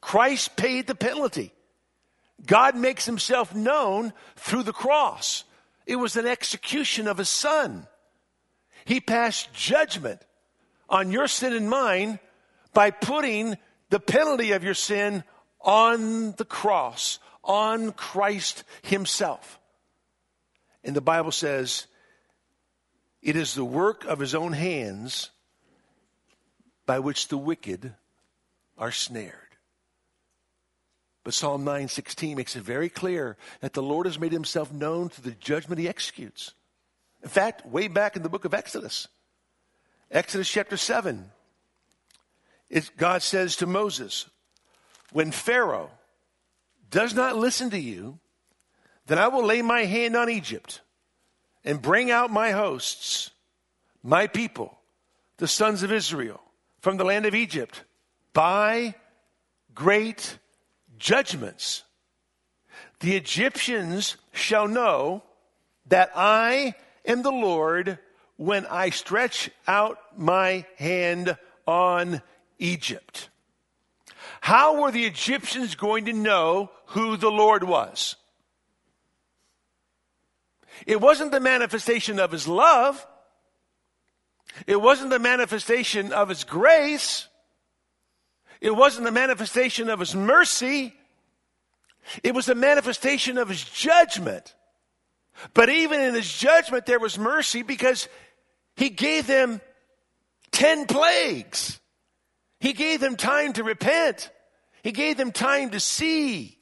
Christ 0.00 0.56
paid 0.56 0.86
the 0.86 0.94
penalty. 0.94 1.52
God 2.44 2.76
makes 2.76 3.06
himself 3.06 3.54
known 3.54 4.12
through 4.36 4.64
the 4.64 4.72
cross. 4.72 5.44
It 5.86 5.96
was 5.96 6.16
an 6.16 6.26
execution 6.26 7.08
of 7.08 7.18
his 7.18 7.28
son. 7.28 7.86
He 8.84 9.00
passed 9.00 9.52
judgment 9.52 10.20
on 10.88 11.10
your 11.10 11.26
sin 11.26 11.52
and 11.52 11.68
mine 11.68 12.18
by 12.74 12.90
putting 12.90 13.56
the 13.90 14.00
penalty 14.00 14.52
of 14.52 14.64
your 14.64 14.74
sin 14.74 15.24
on 15.60 16.32
the 16.32 16.44
cross, 16.44 17.18
on 17.42 17.92
Christ 17.92 18.64
himself. 18.82 19.58
And 20.82 20.94
the 20.94 21.00
Bible 21.00 21.32
says, 21.32 21.86
it 23.22 23.36
is 23.36 23.54
the 23.54 23.64
work 23.64 24.04
of 24.04 24.18
his 24.18 24.34
own 24.34 24.52
hands 24.52 25.30
by 26.84 26.98
which 26.98 27.28
the 27.28 27.38
wicked 27.38 27.94
are 28.76 28.92
snared. 28.92 29.32
But 31.24 31.32
Psalm 31.32 31.64
9:16 31.64 32.36
makes 32.36 32.54
it 32.54 32.62
very 32.62 32.90
clear 32.90 33.38
that 33.60 33.72
the 33.72 33.82
Lord 33.82 34.04
has 34.04 34.18
made 34.18 34.32
himself 34.32 34.70
known 34.70 35.08
through 35.08 35.30
the 35.30 35.36
judgment 35.38 35.80
he 35.80 35.88
executes. 35.88 36.52
In 37.22 37.30
fact, 37.30 37.64
way 37.64 37.88
back 37.88 38.14
in 38.14 38.22
the 38.22 38.28
book 38.28 38.44
of 38.44 38.52
Exodus, 38.52 39.08
Exodus 40.10 40.50
chapter 40.50 40.76
7, 40.76 41.30
it, 42.74 42.90
God 42.96 43.22
says 43.22 43.54
to 43.56 43.66
Moses, 43.66 44.28
When 45.12 45.30
Pharaoh 45.30 45.92
does 46.90 47.14
not 47.14 47.36
listen 47.36 47.70
to 47.70 47.78
you, 47.78 48.18
then 49.06 49.16
I 49.16 49.28
will 49.28 49.44
lay 49.44 49.62
my 49.62 49.84
hand 49.84 50.16
on 50.16 50.28
Egypt 50.28 50.80
and 51.64 51.80
bring 51.80 52.10
out 52.10 52.32
my 52.32 52.50
hosts, 52.50 53.30
my 54.02 54.26
people, 54.26 54.76
the 55.36 55.46
sons 55.46 55.84
of 55.84 55.92
Israel, 55.92 56.40
from 56.80 56.96
the 56.96 57.04
land 57.04 57.26
of 57.26 57.34
Egypt 57.34 57.84
by 58.32 58.96
great 59.72 60.38
judgments. 60.98 61.84
The 62.98 63.14
Egyptians 63.14 64.16
shall 64.32 64.66
know 64.66 65.22
that 65.86 66.10
I 66.16 66.74
am 67.06 67.22
the 67.22 67.30
Lord 67.30 68.00
when 68.36 68.66
I 68.66 68.90
stretch 68.90 69.48
out 69.68 69.98
my 70.16 70.66
hand 70.76 71.36
on 71.68 72.20
Egypt. 72.58 73.28
How 74.40 74.80
were 74.80 74.90
the 74.90 75.04
Egyptians 75.04 75.74
going 75.74 76.06
to 76.06 76.12
know 76.12 76.70
who 76.86 77.16
the 77.16 77.30
Lord 77.30 77.64
was? 77.64 78.16
It 80.86 81.00
wasn't 81.00 81.32
the 81.32 81.40
manifestation 81.40 82.18
of 82.18 82.30
his 82.30 82.46
love. 82.46 83.06
It 84.66 84.80
wasn't 84.80 85.10
the 85.10 85.18
manifestation 85.18 86.12
of 86.12 86.28
his 86.28 86.44
grace. 86.44 87.28
It 88.60 88.74
wasn't 88.74 89.04
the 89.04 89.12
manifestation 89.12 89.90
of 89.90 90.00
his 90.00 90.14
mercy. 90.14 90.94
It 92.22 92.34
was 92.34 92.46
the 92.46 92.54
manifestation 92.54 93.38
of 93.38 93.48
his 93.48 93.64
judgment. 93.64 94.54
But 95.52 95.68
even 95.68 96.00
in 96.00 96.14
his 96.14 96.32
judgment, 96.32 96.86
there 96.86 97.00
was 97.00 97.18
mercy 97.18 97.62
because 97.62 98.08
he 98.76 98.90
gave 98.90 99.26
them 99.26 99.60
10 100.52 100.86
plagues. 100.86 101.80
He 102.64 102.72
gave 102.72 103.00
them 103.00 103.16
time 103.16 103.52
to 103.52 103.62
repent. 103.62 104.30
He 104.82 104.90
gave 104.90 105.18
them 105.18 105.32
time 105.32 105.68
to 105.72 105.80
see. 105.80 106.56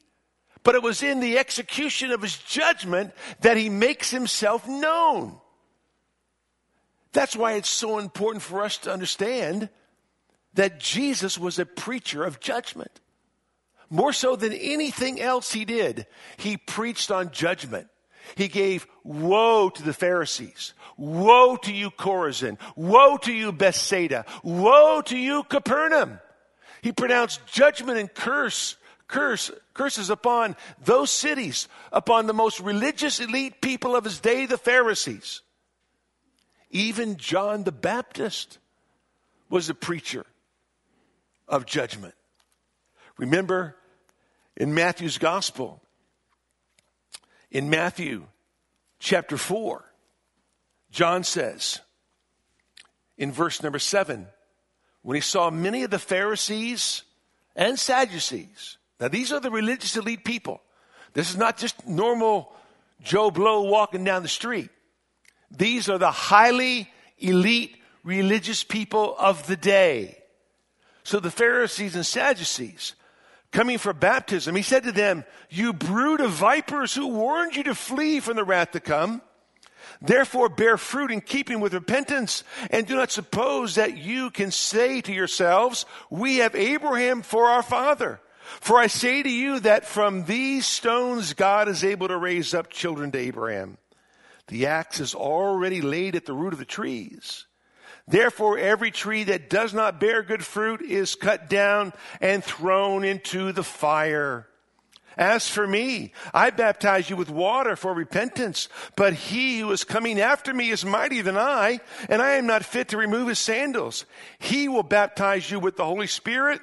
But 0.64 0.74
it 0.74 0.82
was 0.82 1.00
in 1.00 1.20
the 1.20 1.38
execution 1.38 2.10
of 2.10 2.22
his 2.22 2.36
judgment 2.36 3.12
that 3.42 3.56
he 3.56 3.68
makes 3.68 4.10
himself 4.10 4.66
known. 4.66 5.38
That's 7.12 7.36
why 7.36 7.52
it's 7.52 7.68
so 7.68 8.00
important 8.00 8.42
for 8.42 8.64
us 8.64 8.78
to 8.78 8.92
understand 8.92 9.68
that 10.54 10.80
Jesus 10.80 11.38
was 11.38 11.60
a 11.60 11.66
preacher 11.66 12.24
of 12.24 12.40
judgment. 12.40 13.00
More 13.88 14.12
so 14.12 14.34
than 14.34 14.52
anything 14.54 15.20
else 15.20 15.52
he 15.52 15.64
did, 15.64 16.08
he 16.36 16.56
preached 16.56 17.12
on 17.12 17.30
judgment. 17.30 17.86
He 18.34 18.48
gave 18.48 18.86
woe 19.04 19.70
to 19.70 19.82
the 19.82 19.92
Pharisees. 19.92 20.74
Woe 20.96 21.56
to 21.56 21.72
you, 21.72 21.90
Chorazin. 21.90 22.58
Woe 22.76 23.16
to 23.18 23.32
you, 23.32 23.52
Bethsaida. 23.52 24.24
Woe 24.42 25.02
to 25.02 25.16
you, 25.16 25.42
Capernaum. 25.44 26.20
He 26.82 26.92
pronounced 26.92 27.46
judgment 27.46 27.98
and 27.98 28.12
curse, 28.12 28.76
curse, 29.06 29.50
curses 29.74 30.10
upon 30.10 30.56
those 30.84 31.10
cities, 31.10 31.68
upon 31.92 32.26
the 32.26 32.34
most 32.34 32.60
religious 32.60 33.20
elite 33.20 33.60
people 33.60 33.94
of 33.94 34.04
his 34.04 34.20
day, 34.20 34.46
the 34.46 34.58
Pharisees. 34.58 35.42
Even 36.70 37.16
John 37.16 37.64
the 37.64 37.72
Baptist 37.72 38.58
was 39.50 39.68
a 39.68 39.74
preacher 39.74 40.24
of 41.46 41.66
judgment. 41.66 42.14
Remember 43.18 43.76
in 44.56 44.74
Matthew's 44.74 45.18
gospel, 45.18 45.81
in 47.52 47.68
Matthew 47.68 48.24
chapter 48.98 49.36
4, 49.36 49.84
John 50.90 51.22
says 51.22 51.80
in 53.18 53.30
verse 53.30 53.62
number 53.62 53.78
7 53.78 54.26
when 55.02 55.14
he 55.14 55.20
saw 55.20 55.50
many 55.50 55.84
of 55.84 55.90
the 55.90 55.98
Pharisees 55.98 57.02
and 57.54 57.78
Sadducees, 57.78 58.78
now 58.98 59.08
these 59.08 59.32
are 59.32 59.40
the 59.40 59.50
religious 59.50 59.96
elite 59.96 60.24
people. 60.24 60.62
This 61.12 61.30
is 61.30 61.36
not 61.36 61.58
just 61.58 61.86
normal 61.86 62.52
Joe 63.02 63.30
Blow 63.30 63.62
walking 63.62 64.02
down 64.02 64.22
the 64.22 64.28
street. 64.28 64.70
These 65.50 65.90
are 65.90 65.98
the 65.98 66.10
highly 66.10 66.90
elite 67.18 67.76
religious 68.02 68.64
people 68.64 69.14
of 69.18 69.46
the 69.46 69.56
day. 69.56 70.16
So 71.04 71.20
the 71.20 71.30
Pharisees 71.30 71.96
and 71.96 72.06
Sadducees 72.06 72.94
coming 73.52 73.78
for 73.78 73.92
baptism, 73.92 74.56
he 74.56 74.62
said 74.62 74.84
to 74.84 74.92
them, 74.92 75.24
You 75.48 75.72
brood 75.72 76.20
of 76.20 76.30
vipers, 76.30 76.94
who 76.94 77.08
warned 77.08 77.54
you 77.54 77.62
to 77.64 77.74
flee 77.74 78.18
from 78.20 78.36
the 78.36 78.44
wrath 78.44 78.72
to 78.72 78.80
come? 78.80 79.22
Therefore 80.00 80.48
bear 80.48 80.76
fruit 80.76 81.12
in 81.12 81.20
keeping 81.20 81.60
with 81.60 81.74
repentance, 81.74 82.42
and 82.70 82.86
do 82.86 82.96
not 82.96 83.12
suppose 83.12 83.76
that 83.76 83.96
you 83.96 84.30
can 84.30 84.50
say 84.50 85.00
to 85.02 85.12
yourselves, 85.12 85.86
We 86.10 86.38
have 86.38 86.54
Abraham 86.56 87.22
for 87.22 87.46
our 87.46 87.62
father. 87.62 88.20
For 88.60 88.78
I 88.78 88.88
say 88.88 89.22
to 89.22 89.30
you 89.30 89.60
that 89.60 89.86
from 89.86 90.24
these 90.24 90.66
stones 90.66 91.32
God 91.32 91.68
is 91.68 91.84
able 91.84 92.08
to 92.08 92.16
raise 92.16 92.54
up 92.54 92.70
children 92.70 93.12
to 93.12 93.18
Abraham. 93.18 93.78
The 94.48 94.66
axe 94.66 95.00
is 95.00 95.14
already 95.14 95.80
laid 95.80 96.16
at 96.16 96.26
the 96.26 96.34
root 96.34 96.52
of 96.52 96.58
the 96.58 96.64
trees. 96.64 97.46
Therefore, 98.08 98.58
every 98.58 98.90
tree 98.90 99.24
that 99.24 99.48
does 99.48 99.72
not 99.72 100.00
bear 100.00 100.22
good 100.22 100.44
fruit 100.44 100.82
is 100.82 101.14
cut 101.14 101.48
down 101.48 101.92
and 102.20 102.42
thrown 102.42 103.04
into 103.04 103.52
the 103.52 103.62
fire. 103.62 104.48
As 105.16 105.48
for 105.48 105.66
me, 105.66 106.12
I 106.32 106.50
baptize 106.50 107.10
you 107.10 107.16
with 107.16 107.30
water 107.30 107.76
for 107.76 107.92
repentance, 107.92 108.68
but 108.96 109.12
he 109.12 109.60
who 109.60 109.70
is 109.70 109.84
coming 109.84 110.18
after 110.20 110.54
me 110.54 110.70
is 110.70 110.84
mightier 110.84 111.22
than 111.22 111.36
I, 111.36 111.80
and 112.08 112.22
I 112.22 112.36
am 112.36 112.46
not 112.46 112.64
fit 112.64 112.88
to 112.88 112.96
remove 112.96 113.28
his 113.28 113.38
sandals. 113.38 114.06
He 114.38 114.68
will 114.68 114.82
baptize 114.82 115.50
you 115.50 115.60
with 115.60 115.76
the 115.76 115.84
Holy 115.84 116.06
Spirit 116.06 116.60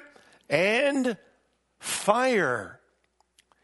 and 0.48 1.16
fire. 1.78 2.80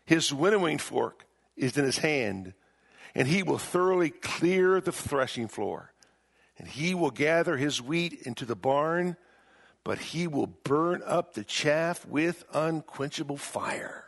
His 0.04 0.32
winnowing 0.32 0.78
fork 0.78 1.26
is 1.56 1.76
in 1.76 1.84
his 1.84 1.98
hand, 1.98 2.54
and 3.14 3.26
he 3.26 3.42
will 3.42 3.58
thoroughly 3.58 4.10
clear 4.10 4.80
the 4.80 4.92
threshing 4.92 5.48
floor 5.48 5.92
and 6.58 6.66
he 6.66 6.94
will 6.94 7.10
gather 7.10 7.56
his 7.56 7.82
wheat 7.82 8.22
into 8.22 8.44
the 8.44 8.56
barn, 8.56 9.16
but 9.84 9.98
he 9.98 10.26
will 10.26 10.46
burn 10.46 11.02
up 11.04 11.34
the 11.34 11.44
chaff 11.44 12.06
with 12.06 12.44
unquenchable 12.52 13.36
fire. 13.36 14.04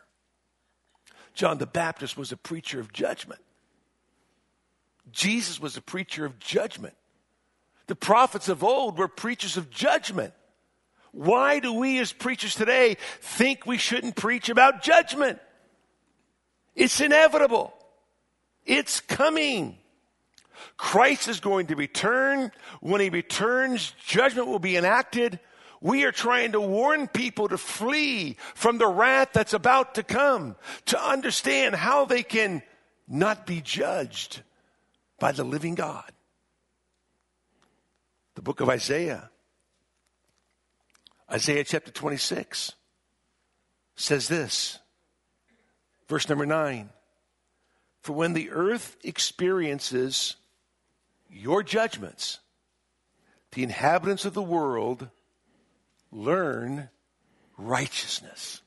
John 1.35 1.59
the 1.59 1.67
Baptist 1.67 2.17
was 2.17 2.33
a 2.33 2.37
preacher 2.37 2.81
of 2.81 2.93
judgment. 2.93 3.41
Jesus 5.13 5.61
was 5.61 5.77
a 5.77 5.83
preacher 5.83 6.25
of 6.25 6.39
judgment. 6.39 6.95
The 7.87 7.97
prophets 7.97 8.49
of 8.49 8.65
old 8.65 8.99
were 8.99 9.09
preachers 9.09 9.57
of 9.57 9.71
judgment. 9.71 10.35
Why 11.13 11.59
do 11.59 11.73
we 11.73 11.99
as 11.99 12.13
preachers 12.13 12.55
today 12.55 12.97
think 13.21 13.67
we 13.67 13.79
shouldn't 13.79 14.17
preach 14.17 14.49
about 14.49 14.83
judgment? 14.83 15.39
It's 16.75 17.01
inevitable. 17.01 17.73
It's 18.67 19.01
coming. 19.01 19.79
Christ 20.77 21.29
is 21.29 21.41
going 21.41 21.67
to 21.69 21.77
return. 21.77 22.53
When 22.81 23.01
he 23.01 23.11
returns, 23.11 23.93
judgment 24.05 24.49
will 24.49 24.59
be 24.59 24.77
enacted. 24.77 25.41
We 25.81 26.05
are 26.05 26.13
trying 26.13 26.53
to 26.53 26.61
warn 26.61 27.07
people 27.07 27.49
to 27.49 27.59
flee 27.59 28.37
from 28.55 28.79
the 28.79 28.89
wrath 28.89 29.31
that's 29.33 29.55
about 29.55 29.95
to 29.95 30.03
come, 30.03 30.57
to 30.87 31.01
understand 31.01 31.77
how 31.77 32.05
they 32.05 32.23
can 32.23 32.63
not 33.07 33.47
be 33.47 33.61
judged 33.61 34.43
by 35.19 35.33
the 35.33 35.45
living 35.45 35.75
God. 35.75 36.11
The 38.35 38.43
book 38.43 38.61
of 38.61 38.69
Isaiah, 38.69 39.31
Isaiah 41.31 41.65
chapter 41.65 41.91
26, 41.91 42.73
says 43.97 44.29
this, 44.29 44.79
verse 46.09 46.29
number 46.29 46.47
9 46.47 46.91
For 48.03 48.13
when 48.13 48.33
the 48.33 48.51
earth 48.51 48.97
experiences 49.03 50.37
your 51.31 51.63
judgments, 51.63 52.39
the 53.53 53.63
inhabitants 53.63 54.25
of 54.25 54.35
the 54.35 54.43
world 54.43 55.09
learn 56.11 56.89
righteousness. 57.57 58.61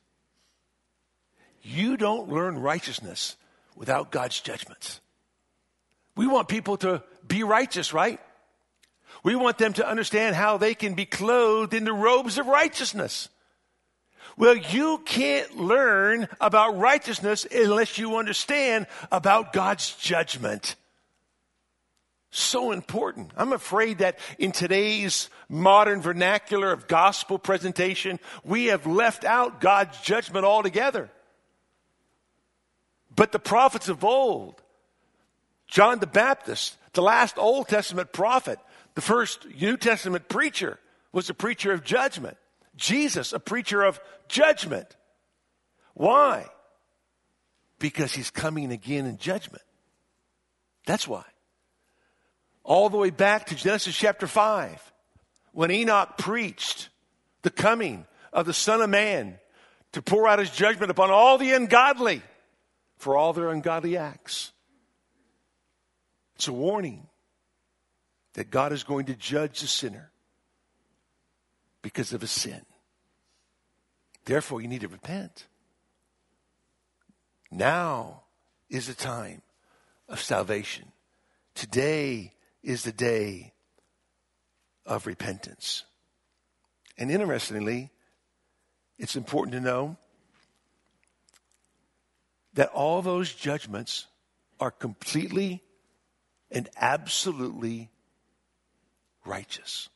You 1.61 1.97
don't 1.97 2.29
learn 2.29 2.57
righteousness 2.57 3.35
without 3.75 4.11
God's 4.11 4.39
judgments. 4.39 4.99
We 6.15 6.27
want 6.27 6.47
people 6.47 6.77
to 6.77 7.03
be 7.27 7.43
righteous, 7.43 7.93
right? 7.93 8.19
We 9.23 9.35
want 9.35 9.57
them 9.57 9.73
to 9.73 9.87
understand 9.87 10.35
how 10.35 10.57
they 10.57 10.73
can 10.73 10.93
be 10.93 11.05
clothed 11.05 11.73
in 11.73 11.83
the 11.83 11.93
robes 11.93 12.37
of 12.37 12.47
righteousness. 12.47 13.29
Well, 14.37 14.55
you 14.55 15.01
can't 15.05 15.57
learn 15.57 16.27
about 16.39 16.77
righteousness 16.77 17.45
unless 17.51 17.97
you 17.97 18.17
understand 18.17 18.87
about 19.11 19.53
God's 19.53 19.95
judgment. 19.95 20.75
So 22.31 22.71
important. 22.71 23.31
I'm 23.35 23.51
afraid 23.51 23.97
that 23.97 24.17
in 24.39 24.53
today's 24.53 25.29
modern 25.49 26.01
vernacular 26.01 26.71
of 26.71 26.87
gospel 26.87 27.37
presentation, 27.37 28.19
we 28.45 28.67
have 28.67 28.87
left 28.87 29.25
out 29.25 29.59
God's 29.59 29.99
judgment 29.99 30.45
altogether. 30.45 31.11
But 33.13 33.33
the 33.33 33.39
prophets 33.39 33.89
of 33.89 34.05
old, 34.05 34.61
John 35.67 35.99
the 35.99 36.07
Baptist, 36.07 36.77
the 36.93 37.01
last 37.01 37.37
Old 37.37 37.67
Testament 37.67 38.13
prophet, 38.13 38.59
the 38.95 39.01
first 39.01 39.45
New 39.59 39.75
Testament 39.75 40.29
preacher, 40.29 40.79
was 41.11 41.29
a 41.29 41.33
preacher 41.33 41.73
of 41.73 41.83
judgment. 41.83 42.37
Jesus, 42.77 43.33
a 43.33 43.39
preacher 43.39 43.83
of 43.83 43.99
judgment. 44.29 44.95
Why? 45.93 46.45
Because 47.79 48.13
he's 48.13 48.31
coming 48.31 48.71
again 48.71 49.05
in 49.05 49.17
judgment. 49.17 49.63
That's 50.85 51.05
why. 51.05 51.25
All 52.63 52.89
the 52.89 52.97
way 52.97 53.09
back 53.09 53.47
to 53.47 53.55
Genesis 53.55 53.95
chapter 53.95 54.27
5, 54.27 54.93
when 55.51 55.71
Enoch 55.71 56.17
preached 56.17 56.89
the 57.41 57.49
coming 57.49 58.05
of 58.31 58.45
the 58.45 58.53
Son 58.53 58.81
of 58.81 58.89
Man 58.89 59.39
to 59.93 60.01
pour 60.01 60.27
out 60.27 60.39
his 60.39 60.49
judgment 60.49 60.91
upon 60.91 61.11
all 61.11 61.37
the 61.37 61.53
ungodly 61.53 62.21
for 62.97 63.17
all 63.17 63.33
their 63.33 63.49
ungodly 63.49 63.97
acts. 63.97 64.51
It's 66.35 66.47
a 66.47 66.53
warning 66.53 67.07
that 68.33 68.49
God 68.49 68.71
is 68.71 68.83
going 68.83 69.07
to 69.07 69.15
judge 69.15 69.61
the 69.61 69.67
sinner 69.67 70.11
because 71.81 72.13
of 72.13 72.21
his 72.21 72.31
sin. 72.31 72.61
Therefore, 74.25 74.61
you 74.61 74.67
need 74.67 74.81
to 74.81 74.87
repent. 74.87 75.47
Now 77.51 78.21
is 78.69 78.87
the 78.87 78.93
time 78.93 79.41
of 80.07 80.21
salvation. 80.21 80.91
Today 81.53 82.33
is 82.63 82.83
the 82.83 82.91
day 82.91 83.53
of 84.85 85.07
repentance. 85.07 85.83
And 86.97 87.09
interestingly, 87.09 87.89
it's 88.97 89.15
important 89.15 89.53
to 89.53 89.59
know 89.59 89.97
that 92.53 92.69
all 92.69 93.01
those 93.01 93.33
judgments 93.33 94.07
are 94.59 94.71
completely 94.71 95.63
and 96.51 96.69
absolutely 96.77 97.89
righteous. 99.25 99.89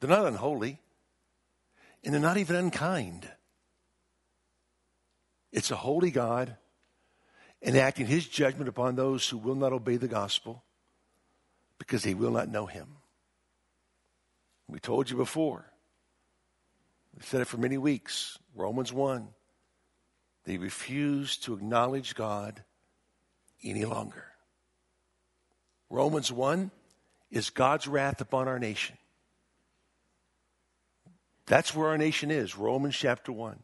They're 0.00 0.08
not 0.08 0.26
unholy, 0.26 0.78
and 2.04 2.14
they're 2.14 2.20
not 2.20 2.38
even 2.38 2.56
unkind. 2.56 3.28
It's 5.52 5.70
a 5.70 5.76
holy 5.76 6.10
God 6.10 6.56
enacting 7.62 8.06
his 8.06 8.26
judgment 8.26 8.68
upon 8.68 8.94
those 8.94 9.28
who 9.28 9.36
will 9.36 9.56
not 9.56 9.72
obey 9.72 9.96
the 9.96 10.08
gospel 10.08 10.64
because 11.80 12.02
they 12.02 12.14
will 12.14 12.30
not 12.30 12.48
know 12.48 12.66
him. 12.66 12.86
We 14.68 14.78
told 14.78 15.10
you 15.10 15.16
before. 15.16 15.64
We 17.16 17.22
said 17.22 17.40
it 17.40 17.46
for 17.46 17.56
many 17.56 17.78
weeks. 17.78 18.38
Romans 18.54 18.92
1. 18.92 19.26
They 20.44 20.58
refuse 20.58 21.38
to 21.38 21.54
acknowledge 21.54 22.14
God 22.14 22.62
any 23.64 23.84
longer. 23.84 24.26
Romans 25.88 26.30
1 26.30 26.70
is 27.30 27.50
God's 27.50 27.88
wrath 27.88 28.20
upon 28.20 28.46
our 28.46 28.58
nation. 28.58 28.96
That's 31.46 31.74
where 31.74 31.88
our 31.88 31.98
nation 31.98 32.30
is, 32.30 32.56
Romans 32.56 32.96
chapter 32.96 33.32
1. 33.32 33.58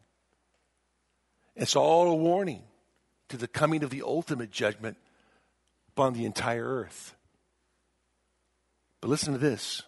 It's 1.55 1.75
all 1.75 2.09
a 2.09 2.15
warning 2.15 2.63
to 3.29 3.37
the 3.37 3.47
coming 3.47 3.83
of 3.83 3.91
the 3.91 4.01
ultimate 4.01 4.51
judgment 4.51 4.97
upon 5.89 6.13
the 6.13 6.25
entire 6.25 6.65
earth. 6.65 7.13
But 9.01 9.09
listen 9.09 9.33
to 9.33 9.39
this 9.39 9.83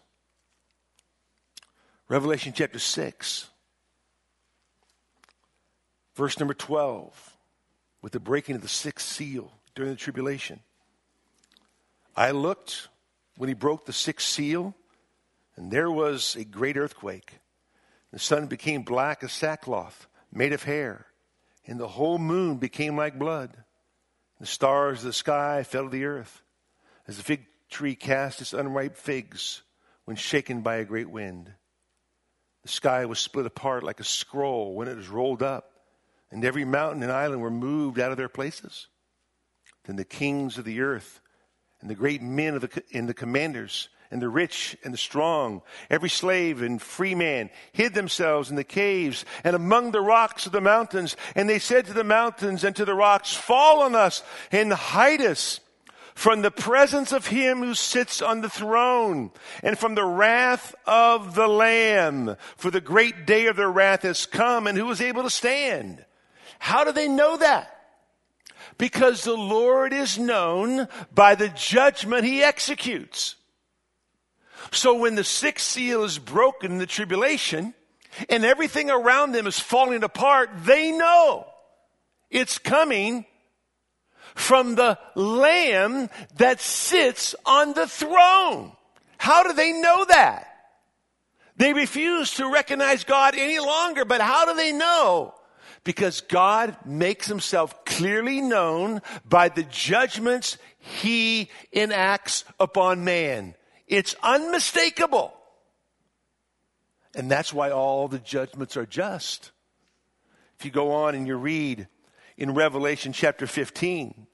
Revelation 2.08 2.54
chapter 2.56 2.80
6, 2.80 3.50
verse 6.16 6.40
number 6.40 6.54
12, 6.54 7.38
with 8.02 8.14
the 8.14 8.20
breaking 8.20 8.56
of 8.56 8.62
the 8.62 8.68
sixth 8.68 9.08
seal 9.08 9.52
during 9.76 9.92
the 9.92 9.98
tribulation. 9.98 10.60
I 12.16 12.32
looked 12.32 12.88
when 13.38 13.48
he 13.48 13.54
broke 13.54 13.86
the 13.86 13.94
sixth 13.94 14.28
seal, 14.28 14.76
and 15.56 15.72
there 15.72 15.92
was 15.92 16.36
a 16.36 16.44
great 16.44 16.78
earthquake 16.78 17.40
the 18.12 18.20
sun 18.20 18.48
became 18.48 18.82
black 18.82 19.24
as 19.24 19.32
sackcloth, 19.32 20.08
made 20.32 20.54
of 20.54 20.64
hair, 20.64 21.06
and 21.68 21.80
the 21.80 21.88
whole 21.88 22.18
moon 22.18 22.58
became 22.58 22.98
like 22.98 23.20
blood. 23.20 23.52
The 24.40 24.48
stars 24.48 25.00
of 25.00 25.06
the 25.06 25.14
sky 25.14 25.64
fell 25.64 25.84
to 25.84 25.90
the 25.90 26.06
earth, 26.06 26.42
as 27.08 27.18
the 27.18 27.24
fig 27.24 27.46
tree 27.70 27.96
cast 27.96 28.42
its 28.42 28.54
unripe 28.54 28.96
figs 28.96 29.62
when 30.06 30.18
shaken 30.18 30.62
by 30.62 30.78
a 30.78 30.86
great 30.86 31.10
wind. 31.10 31.52
The 32.64 32.70
sky 32.70 33.06
was 33.06 33.20
split 33.20 33.46
apart 33.46 33.84
like 33.84 34.00
a 34.00 34.04
scroll 34.04 34.76
when 34.76 34.88
it 34.88 34.98
was 34.98 35.08
rolled 35.08 35.44
up, 35.44 35.72
and 36.32 36.44
every 36.44 36.66
mountain 36.66 37.04
and 37.04 37.12
island 37.12 37.42
were 37.42 37.52
moved 37.52 38.00
out 38.00 38.12
of 38.12 38.18
their 38.18 38.30
places. 38.30 38.88
Then 39.86 39.96
the 39.96 40.06
kings 40.06 40.58
of 40.58 40.66
the 40.66 40.82
earth 40.82 41.22
and 41.82 41.90
the 41.90 41.96
great 41.96 42.22
men 42.22 42.56
of 42.56 42.62
the, 42.62 42.84
and 42.94 43.08
the 43.08 43.14
commanders 43.14 43.90
and 44.12 44.22
the 44.22 44.30
rich 44.30 44.76
and 44.84 44.94
the 44.94 44.98
strong, 44.98 45.62
every 45.90 46.10
slave 46.10 46.62
and 46.62 46.82
free 46.82 47.16
man 47.16 47.50
hid 47.72 47.94
themselves 47.94 48.50
in 48.50 48.56
the 48.56 48.64
caves 48.64 49.24
and 49.44 49.56
among 49.56 49.92
the 49.92 50.02
rocks 50.02 50.46
of 50.46 50.52
the 50.52 50.62
mountains. 50.62 51.16
And 51.36 51.48
they 51.48 51.60
said 51.60 51.86
to 51.86 51.94
the 51.94 52.04
mountains 52.04 52.64
and 52.64 52.76
to 52.76 52.86
the 52.86 52.96
rocks, 52.96 53.34
fall 53.34 53.82
on 53.82 53.96
us 53.96 54.24
and 54.52 54.74
hide 54.74 55.22
us 55.22 55.60
from 56.20 56.42
the 56.42 56.52
presence 56.52 57.14
of 57.14 57.28
him 57.28 57.60
who 57.60 57.74
sits 57.74 58.22
on 58.22 58.42
the 58.42 58.50
throne 58.50 59.32
and 59.64 59.80
from 59.80 59.96
the 59.96 60.04
wrath 60.04 60.76
of 60.86 61.34
the 61.34 61.48
lamb. 61.48 62.36
For 62.58 62.70
the 62.70 62.82
great 62.82 63.26
day 63.26 63.46
of 63.46 63.56
their 63.56 63.72
wrath 63.72 64.02
has 64.02 64.26
come 64.26 64.68
and 64.68 64.78
who 64.78 64.92
is 64.92 65.00
able 65.00 65.24
to 65.24 65.30
stand? 65.30 66.04
How 66.60 66.84
do 66.84 66.92
they 66.92 67.08
know 67.08 67.38
that? 67.38 67.74
Because 68.78 69.24
the 69.24 69.38
Lord 69.38 69.94
is 69.94 70.20
known 70.20 70.90
by 71.16 71.36
the 71.36 71.48
judgment 71.48 72.26
he 72.26 72.44
executes. 72.44 73.38
So 74.74 74.96
when 74.96 75.16
the 75.16 75.24
sixth 75.24 75.68
seal 75.68 76.04
is 76.04 76.20
broken 76.20 76.74
in 76.74 76.78
the 76.80 76.86
tribulation 76.86 77.74
and 78.28 78.44
everything 78.44 78.90
around 78.90 79.32
them 79.32 79.48
is 79.48 79.58
falling 79.58 80.04
apart, 80.04 80.50
they 80.66 80.92
know 80.92 81.48
it's 82.30 82.58
coming 82.58 83.26
from 84.36 84.76
the 84.76 84.98
lamb 85.16 86.10
that 86.38 86.60
sits 86.60 87.36
on 87.46 87.74
the 87.74 87.88
throne. 87.88 88.72
How 89.18 89.44
do 89.44 89.54
they 89.54 89.74
know 89.74 90.06
that? 90.06 90.48
They 91.58 91.74
refuse 91.74 92.36
to 92.36 92.52
recognize 92.52 93.04
God 93.04 93.36
any 93.36 93.60
longer, 93.60 94.06
but 94.06 94.22
how 94.22 94.46
do 94.46 94.56
they 94.56 94.72
know? 94.72 95.34
Because 95.84 96.22
God 96.22 96.78
makes 96.86 97.28
himself 97.28 97.84
clearly 97.84 98.42
known 98.42 99.02
by 99.28 99.50
the 99.50 99.64
judgments 99.64 100.58
he 100.78 101.50
enacts 101.74 102.46
upon 102.60 103.04
man. 103.04 103.56
It's 103.88 104.16
unmistakable. 104.24 105.34
And 107.16 107.30
that's 107.30 107.54
why 107.54 107.72
all 107.72 108.08
the 108.08 108.20
judgments 108.20 108.78
are 108.78 108.86
just. 108.86 109.52
If 110.60 110.66
you 110.66 110.72
go 110.72 110.92
on 110.92 111.16
and 111.16 111.28
you 111.28 111.36
read 111.36 111.88
in 112.40 112.54
Revelation 112.54 113.12
chapter 113.12 113.46
15, 113.46 114.26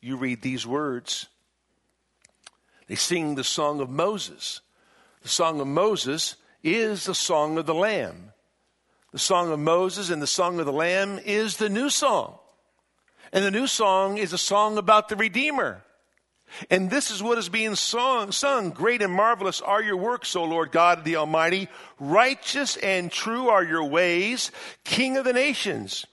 you 0.00 0.16
read 0.16 0.40
these 0.40 0.66
words. 0.66 1.26
They 2.86 2.94
sing 2.94 3.34
the 3.34 3.44
song 3.44 3.80
of 3.80 3.90
Moses. 3.90 4.62
The 5.22 5.28
song 5.28 5.60
of 5.60 5.66
Moses 5.66 6.36
is 6.64 7.04
the 7.04 7.14
song 7.14 7.58
of 7.58 7.66
the 7.66 7.74
Lamb. 7.74 8.32
The 9.12 9.18
song 9.18 9.52
of 9.52 9.58
Moses 9.58 10.08
and 10.08 10.22
the 10.22 10.26
song 10.26 10.58
of 10.58 10.64
the 10.64 10.72
Lamb 10.72 11.20
is 11.22 11.58
the 11.58 11.68
new 11.68 11.90
song. 11.90 12.38
And 13.30 13.44
the 13.44 13.50
new 13.50 13.66
song 13.66 14.16
is 14.16 14.32
a 14.32 14.38
song 14.38 14.78
about 14.78 15.10
the 15.10 15.16
Redeemer. 15.16 15.82
And 16.70 16.90
this 16.90 17.10
is 17.10 17.22
what 17.22 17.36
is 17.36 17.50
being 17.50 17.74
sung, 17.74 18.32
sung. 18.32 18.70
Great 18.70 19.02
and 19.02 19.12
marvelous 19.12 19.60
are 19.60 19.82
your 19.82 19.98
works, 19.98 20.34
O 20.34 20.44
Lord 20.44 20.72
God 20.72 21.04
the 21.04 21.16
Almighty. 21.16 21.68
Righteous 21.98 22.78
and 22.78 23.12
true 23.12 23.50
are 23.50 23.62
your 23.62 23.84
ways, 23.84 24.50
King 24.82 25.18
of 25.18 25.24
the 25.26 25.34
nations. 25.34 26.06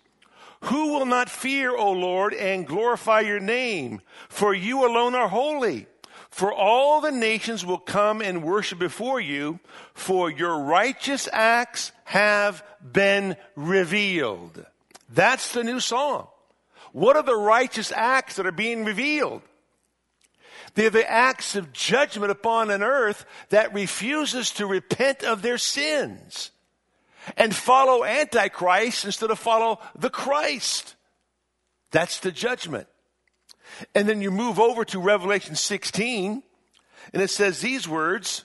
Who 0.62 0.94
will 0.94 1.06
not 1.06 1.30
fear, 1.30 1.76
O 1.76 1.92
Lord, 1.92 2.34
and 2.34 2.66
glorify 2.66 3.22
your 3.22 3.40
name? 3.40 4.02
For 4.30 4.54
you 4.54 4.86
alone 4.86 5.16
are 5.16 5.28
holy. 5.28 5.88
For 6.30 6.52
all 6.52 7.02
the 7.02 7.12
nations 7.12 7.66
will 7.66 7.78
come 7.78 8.22
and 8.22 8.44
worship 8.44 8.80
before 8.80 9.20
you, 9.20 9.60
for 9.94 10.30
your 10.30 10.60
righteous 10.60 11.28
acts 11.32 11.92
have 12.06 12.64
been 12.92 13.38
revealed. 13.56 14.66
That's 15.10 15.54
the 15.54 15.64
new 15.64 15.80
song. 15.80 16.28
What 16.92 17.16
are 17.16 17.24
the 17.24 17.36
righteous 17.36 17.92
acts 17.92 18.36
that 18.36 18.46
are 18.46 18.52
being 18.52 18.86
revealed? 18.86 19.42
They're 20.76 20.90
the 20.90 21.10
acts 21.10 21.56
of 21.56 21.74
judgment 21.74 22.32
upon 22.32 22.70
an 22.70 22.84
earth 22.84 23.26
that 23.50 23.74
refuses 23.74 24.52
to 24.52 24.68
repent 24.68 25.24
of 25.24 25.42
their 25.42 25.58
sins 25.58 26.52
and 27.36 27.54
follow 27.56 28.04
Antichrist 28.04 29.06
instead 29.06 29.32
of 29.32 29.40
follow 29.40 29.80
the 29.98 30.10
Christ. 30.10 30.96
That's 31.92 32.20
the 32.20 32.32
judgment. 32.32 32.88
And 33.94 34.08
then 34.08 34.22
you 34.22 34.32
move 34.32 34.60
over 34.60 34.86
to 34.86 35.00
Revelation 35.00 35.56
16, 35.56 36.44
and 37.14 37.22
it 37.22 37.30
says 37.30 37.60
these 37.60 37.88
words 37.88 38.44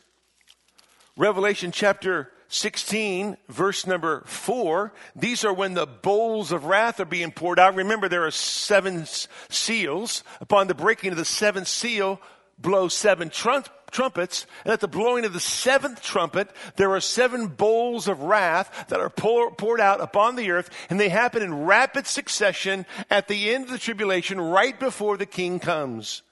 Revelation 1.16 1.72
chapter 1.72 2.32
16, 2.48 3.36
verse 3.48 3.86
number 3.86 4.22
4. 4.26 4.92
These 5.14 5.44
are 5.44 5.52
when 5.52 5.74
the 5.74 5.86
bowls 5.86 6.52
of 6.52 6.64
wrath 6.64 7.00
are 7.00 7.04
being 7.04 7.32
poured 7.32 7.58
out. 7.58 7.74
Remember, 7.74 8.08
there 8.08 8.26
are 8.26 8.30
seven 8.30 9.06
seals. 9.48 10.24
Upon 10.40 10.66
the 10.66 10.74
breaking 10.74 11.10
of 11.12 11.18
the 11.18 11.24
seventh 11.24 11.68
seal, 11.68 12.20
blow 12.58 12.88
seven 12.88 13.30
trumpets 13.30 13.70
trumpets, 13.92 14.46
and 14.64 14.72
at 14.72 14.80
the 14.80 14.88
blowing 14.88 15.24
of 15.24 15.32
the 15.32 15.40
seventh 15.40 16.02
trumpet, 16.02 16.50
there 16.76 16.90
are 16.92 17.00
seven 17.00 17.46
bowls 17.46 18.08
of 18.08 18.22
wrath 18.22 18.86
that 18.88 19.00
are 19.00 19.10
pour, 19.10 19.52
poured 19.52 19.80
out 19.80 20.00
upon 20.00 20.34
the 20.34 20.50
earth, 20.50 20.70
and 20.90 20.98
they 20.98 21.08
happen 21.08 21.42
in 21.42 21.64
rapid 21.64 22.06
succession 22.06 22.86
at 23.10 23.28
the 23.28 23.52
end 23.52 23.64
of 23.64 23.70
the 23.70 23.78
tribulation, 23.78 24.40
right 24.40 24.78
before 24.80 25.16
the 25.16 25.26
king 25.26 25.60
comes. 25.60 26.22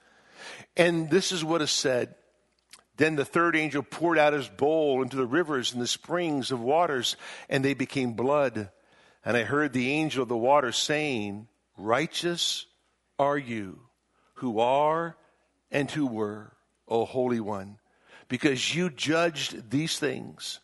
And 0.75 1.09
this 1.09 1.31
is 1.31 1.43
what 1.43 1.61
is 1.61 1.71
said. 1.71 2.15
Then 2.97 3.15
the 3.15 3.25
third 3.25 3.55
angel 3.55 3.83
poured 3.83 4.17
out 4.17 4.33
his 4.33 4.47
bowl 4.47 5.01
into 5.01 5.15
the 5.15 5.25
rivers 5.25 5.73
and 5.73 5.81
the 5.81 5.87
springs 5.87 6.51
of 6.51 6.59
waters, 6.59 7.15
and 7.49 7.63
they 7.63 7.73
became 7.73 8.13
blood. 8.13 8.69
And 9.23 9.37
I 9.37 9.43
heard 9.43 9.73
the 9.73 9.91
angel 9.91 10.23
of 10.23 10.29
the 10.29 10.37
water 10.37 10.71
saying, 10.71 11.47
Righteous 11.77 12.65
are 13.17 13.37
you 13.37 13.79
who 14.35 14.59
are 14.59 15.15
and 15.71 15.89
who 15.89 16.05
were 16.05 16.53
O 16.91 17.05
Holy 17.05 17.39
One, 17.39 17.79
because 18.27 18.75
you 18.75 18.89
judged 18.89 19.71
these 19.71 19.97
things. 19.97 20.59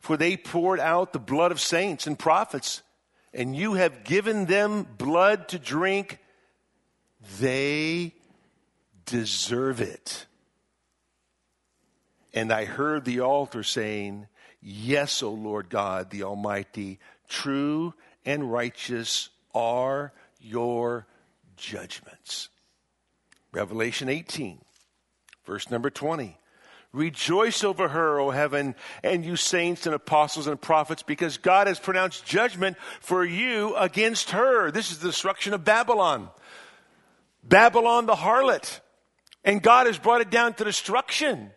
For 0.00 0.16
they 0.16 0.36
poured 0.36 0.80
out 0.80 1.12
the 1.12 1.18
blood 1.18 1.52
of 1.52 1.60
saints 1.60 2.06
and 2.06 2.18
prophets, 2.18 2.82
and 3.34 3.54
you 3.54 3.74
have 3.74 4.04
given 4.04 4.46
them 4.46 4.86
blood 4.96 5.48
to 5.48 5.58
drink. 5.58 6.18
They 7.40 8.14
deserve 9.04 9.80
it. 9.80 10.26
And 12.32 12.52
I 12.52 12.64
heard 12.64 13.04
the 13.04 13.20
altar 13.20 13.62
saying, 13.62 14.28
Yes, 14.60 15.22
O 15.22 15.30
Lord 15.30 15.68
God, 15.68 16.10
the 16.10 16.22
Almighty, 16.22 16.98
true 17.28 17.94
and 18.24 18.50
righteous 18.50 19.28
are 19.54 20.12
your 20.40 21.06
judgments. 21.56 22.48
Revelation 23.52 24.08
18. 24.08 24.63
Verse 25.44 25.70
number 25.70 25.90
20. 25.90 26.38
Rejoice 26.92 27.64
over 27.64 27.88
her, 27.88 28.20
O 28.20 28.30
heaven, 28.30 28.76
and 29.02 29.24
you 29.24 29.34
saints 29.34 29.84
and 29.84 29.94
apostles 29.94 30.46
and 30.46 30.60
prophets, 30.60 31.02
because 31.02 31.38
God 31.38 31.66
has 31.66 31.80
pronounced 31.80 32.24
judgment 32.24 32.76
for 33.00 33.24
you 33.24 33.74
against 33.74 34.30
her. 34.30 34.70
This 34.70 34.92
is 34.92 34.98
the 34.98 35.08
destruction 35.08 35.54
of 35.54 35.64
Babylon. 35.64 36.28
Babylon 37.42 38.06
the 38.06 38.14
harlot. 38.14 38.80
And 39.44 39.60
God 39.60 39.86
has 39.88 39.98
brought 39.98 40.20
it 40.20 40.30
down 40.30 40.54
to 40.54 40.64
destruction. 40.64 41.50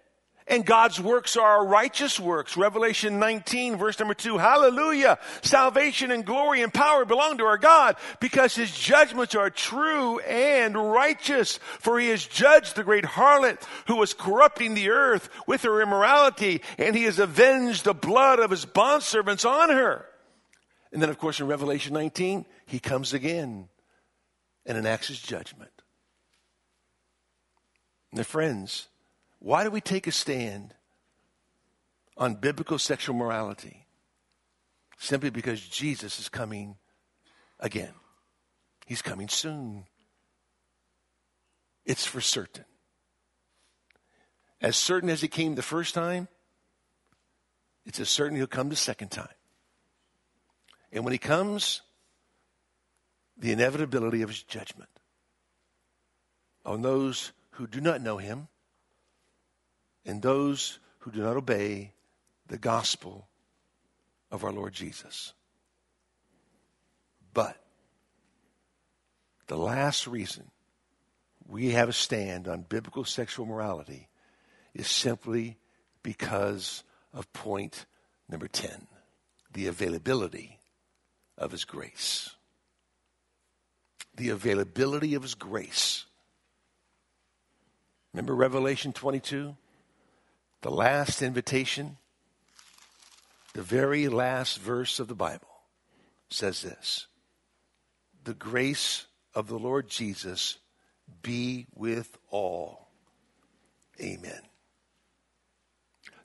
And 0.49 0.65
God's 0.65 0.99
works 0.99 1.36
are 1.36 1.57
our 1.57 1.65
righteous 1.65 2.19
works. 2.19 2.55
Revelation 2.55 3.19
19 3.19 3.75
verse 3.75 3.99
number 3.99 4.13
2. 4.13 4.38
Hallelujah. 4.38 5.19
Salvation 5.41 6.10
and 6.10 6.25
glory 6.25 6.62
and 6.62 6.73
power 6.73 7.03
belong 7.03 7.38
to 7.39 7.43
our 7.43 7.57
God 7.57 7.97
because 8.21 8.55
his 8.55 8.71
judgments 8.71 9.36
are 9.36 9.49
true 9.49 10.19
and 10.19 10.75
righteous. 10.75 11.57
For 11.79 11.99
he 11.99 12.07
has 12.10 12.25
judged 12.25 12.75
the 12.75 12.86
great 12.86 13.03
harlot 13.03 13.62
who 13.88 13.97
was 13.97 14.13
corrupting 14.13 14.73
the 14.73 14.89
earth 14.89 15.29
with 15.47 15.63
her 15.63 15.81
immorality 15.81 16.62
and 16.77 16.95
he 16.95 17.03
has 17.03 17.19
avenged 17.19 17.83
the 17.83 17.93
blood 17.93 18.39
of 18.39 18.51
his 18.51 18.65
bondservants 18.65 19.47
on 19.47 19.69
her. 19.69 20.05
And 20.93 21.01
then 21.01 21.10
of 21.10 21.19
course 21.19 21.41
in 21.41 21.47
Revelation 21.47 21.93
19, 21.93 22.45
he 22.65 22.79
comes 22.79 23.13
again 23.13 23.67
and 24.65 24.77
enacts 24.77 25.10
his 25.10 25.19
judgment. 25.19 25.71
And 28.13 28.25
friends, 28.25 28.88
why 29.47 29.63
do 29.63 29.71
we 29.71 29.79
take 29.79 30.07
a 30.07 30.12
stand 30.12 30.73
on 32.17 32.36
biblical 32.36 32.77
sexual 32.77 33.15
morality? 33.15 33.88
Simply 34.97 35.29
because 35.29 35.62
Jesus 35.62 36.19
is 36.19 36.27
coming 36.27 36.75
again. 37.57 37.93
He's 38.86 39.01
coming 39.01 39.29
soon. 39.29 39.86
It's 41.86 42.05
for 42.05 42.19
certain. 42.19 42.65
As 44.60 44.75
certain 44.75 45.10
as 45.10 45.21
he 45.21 45.29
came 45.29 45.55
the 45.55 45.62
first 45.62 45.95
time, 45.95 46.27
it's 47.86 48.01
as 48.01 48.10
certain 48.10 48.36
he'll 48.36 48.47
come 48.47 48.67
the 48.67 48.75
second 48.75 49.12
time. 49.12 49.29
And 50.91 51.05
when 51.05 51.13
he 51.13 51.19
comes, 51.19 51.83
the 53.38 53.53
inevitability 53.53 54.23
of 54.23 54.29
his 54.29 54.43
judgment 54.43 54.89
on 56.65 56.81
those 56.81 57.31
who 57.51 57.65
do 57.65 57.79
not 57.79 58.01
know 58.01 58.17
him 58.17 58.49
and 60.08 60.22
those 60.22 60.80
who 61.00 61.12
do 61.12 61.22
not 61.22 61.36
obey 61.36 61.91
the 62.48 62.58
gospel 62.58 63.28
of 64.32 64.43
our 64.43 64.54
Lord 64.54 64.74
Jesus. 64.74 65.34
But 67.34 67.58
the 69.48 69.58
last 69.58 70.08
reason 70.08 70.50
we 71.46 71.72
have 71.72 71.89
a 71.89 71.93
stand 71.93 72.48
on 72.48 72.62
biblical 72.62 73.04
sexual 73.04 73.46
morality 73.46 74.08
is 74.74 74.88
simply 74.88 75.58
because 76.04 76.84
of 77.13 77.32
point 77.34 77.86
number 78.30 78.48
10 78.48 78.88
the 79.54 79.67
availability 79.67 80.60
of 81.38 81.52
His 81.52 81.65
grace. 81.65 82.32
The 84.15 84.30
availability 84.30 85.15
of 85.15 85.24
His 85.24 85.36
grace. 85.36 86.06
Remember 88.13 88.36
Revelation 88.36 88.93
22? 88.93 89.56
The 90.62 90.72
last 90.72 91.22
invitation, 91.22 91.98
the 93.54 93.62
very 93.62 94.08
last 94.08 94.60
verse 94.60 95.00
of 95.00 95.08
the 95.08 95.15
Bible 95.15 95.48
says 96.30 96.62
this 96.62 97.08
The 98.24 98.34
grace 98.34 99.06
of 99.34 99.48
the 99.48 99.60
Lord 99.60 99.89
Jesus 99.89 100.58
be 101.22 101.67
with 101.76 102.17
all. 102.30 102.88
Amen. 104.02 104.41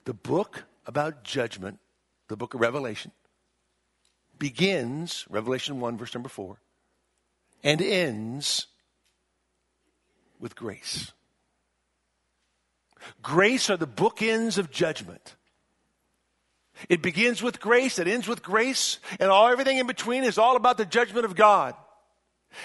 The 0.05 0.15
book 0.15 0.65
about 0.87 1.25
judgment, 1.25 1.79
the 2.29 2.37
book 2.37 2.55
of 2.55 2.61
Revelation, 2.61 3.13
begins, 4.39 5.25
Revelation 5.31 5.81
1, 5.81 5.97
verse 5.97 6.15
number 6.15 6.29
4, 6.29 6.57
and 7.63 7.81
ends 7.81 8.67
with 10.41 10.57
grace. 10.57 11.13
Grace 13.23 13.71
are 13.71 13.77
the 13.77 13.87
bookends 13.87 14.59
of 14.59 14.71
judgment. 14.71 15.37
It 16.89 17.03
begins 17.03 17.43
with 17.43 17.61
grace, 17.61 17.99
it 17.99 18.09
ends 18.09 18.27
with 18.27 18.43
grace, 18.43 18.99
and 19.21 19.31
all 19.31 19.49
everything 19.49 19.79
in 19.79 19.87
between 19.87 20.25
is 20.25 20.39
all 20.39 20.57
about 20.57 20.79
the 20.79 20.85
judgment 20.85 21.25
of 21.25 21.37
God. 21.37 21.75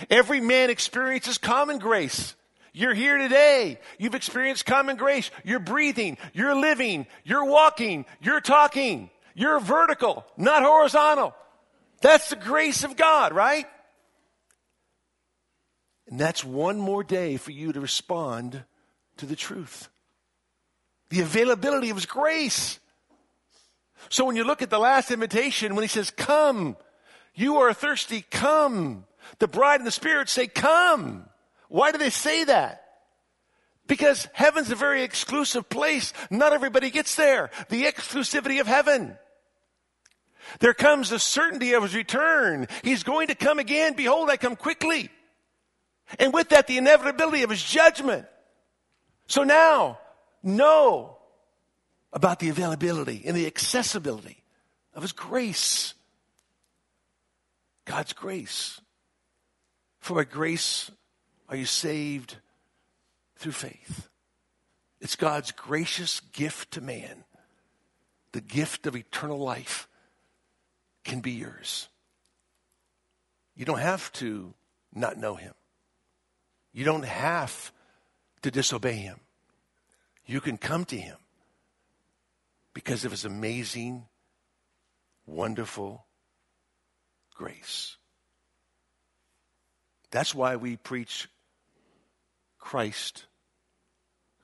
Every 0.10 0.42
man 0.42 0.70
experiences 0.70 1.38
common 1.38 1.80
grace. 1.80 2.36
You're 2.74 2.94
here 2.94 3.18
today. 3.18 3.80
You've 3.98 4.16
experienced 4.16 4.66
common 4.66 4.98
grace. 4.98 5.32
You're 5.44 5.60
breathing. 5.60 6.18
You're 6.34 6.56
living. 6.56 7.08
You're 7.24 7.46
walking. 7.46 8.06
You're 8.22 8.42
talking. 8.42 9.10
You're 9.34 9.60
vertical, 9.60 10.26
not 10.36 10.64
horizontal. 10.64 11.36
That's 12.02 12.30
the 12.30 12.36
grace 12.36 12.84
of 12.84 12.98
God, 12.98 13.34
right? 13.34 13.66
And 16.08 16.20
that's 16.20 16.44
one 16.44 16.80
more 16.80 17.04
day 17.04 17.38
for 17.38 17.52
you 17.52 17.72
to 17.72 17.80
respond 17.80 18.64
to 19.18 19.26
the 19.26 19.36
truth 19.36 19.90
the 21.10 21.22
availability 21.22 21.90
of 21.90 21.98
His 21.98 22.06
grace. 22.06 22.80
So 24.10 24.26
when 24.26 24.36
you 24.36 24.44
look 24.44 24.62
at 24.62 24.70
the 24.70 24.80
last 24.80 25.12
invitation, 25.12 25.76
when 25.76 25.84
He 25.84 25.90
says, 25.90 26.12
Come, 26.12 26.78
you 27.34 27.58
are 27.58 27.74
thirsty, 27.74 28.26
come. 28.30 29.06
The 29.40 29.48
bride 29.48 29.80
and 29.80 29.88
the 29.88 29.92
Spirit 29.92 30.30
say, 30.30 30.48
Come. 30.48 31.28
Why 31.70 31.92
do 31.92 31.98
they 31.98 32.10
say 32.10 32.46
that? 32.46 32.84
Because 33.88 34.28
heaven's 34.34 34.72
a 34.72 34.76
very 34.76 35.04
exclusive 35.04 35.70
place. 35.70 36.14
Not 36.30 36.54
everybody 36.54 36.90
gets 36.90 37.16
there. 37.16 37.50
The 37.70 37.84
exclusivity 37.84 38.60
of 38.60 38.68
heaven. 38.68 39.18
There 40.60 40.74
comes 40.74 41.10
the 41.10 41.20
certainty 41.20 41.74
of 41.74 41.84
his 41.84 41.96
return. 41.96 42.68
He's 42.84 43.04
going 43.04 43.28
to 43.28 43.36
come 43.36 43.60
again. 43.60 43.94
Behold, 43.94 44.30
I 44.30 44.38
come 44.38 44.56
quickly. 44.56 45.10
And 46.20 46.34
with 46.34 46.50
that, 46.50 46.68
the 46.68 46.78
inevitability 46.78 47.44
of 47.44 47.50
his 47.50 47.64
judgment. 47.64 48.26
So 49.28 49.44
now, 49.44 50.00
know 50.44 51.18
about 52.14 52.40
the 52.40 52.50
availability 52.50 53.24
and 53.26 53.36
the 53.36 53.46
accessibility 53.46 54.44
of 54.94 55.02
His 55.02 55.12
grace. 55.12 55.94
God's 57.86 58.14
grace. 58.14 58.82
For 60.00 60.16
by 60.16 60.24
grace 60.24 60.92
are 61.50 61.56
you 61.56 61.66
saved 61.66 62.38
through 63.38 63.52
faith. 63.54 64.10
It's 65.00 65.16
God's 65.16 65.52
gracious 65.52 66.20
gift 66.20 66.72
to 66.72 66.82
man. 66.82 67.24
The 68.32 68.42
gift 68.42 68.88
of 68.88 68.96
eternal 68.96 69.40
life 69.40 69.88
can 71.04 71.22
be 71.22 71.32
yours. 71.32 71.88
You 73.56 73.66
don't 73.66 73.80
have 73.80 74.12
to 74.14 74.54
not 74.94 75.18
know 75.18 75.36
Him. 75.36 75.54
You 76.74 76.86
don't 76.86 77.06
have 77.06 77.72
to 78.42 78.52
disobey 78.52 78.96
Him. 78.96 79.20
You 80.28 80.40
can 80.40 80.58
come 80.58 80.86
to 80.86 80.98
Him 80.98 81.18
because 82.74 83.06
of 83.06 83.12
His 83.12 83.26
amazing, 83.26 84.06
wonderful 85.26 86.06
grace. 87.34 87.98
That's 90.12 90.36
why 90.36 90.56
we 90.58 90.76
preach 90.76 91.28
Christ 92.60 93.26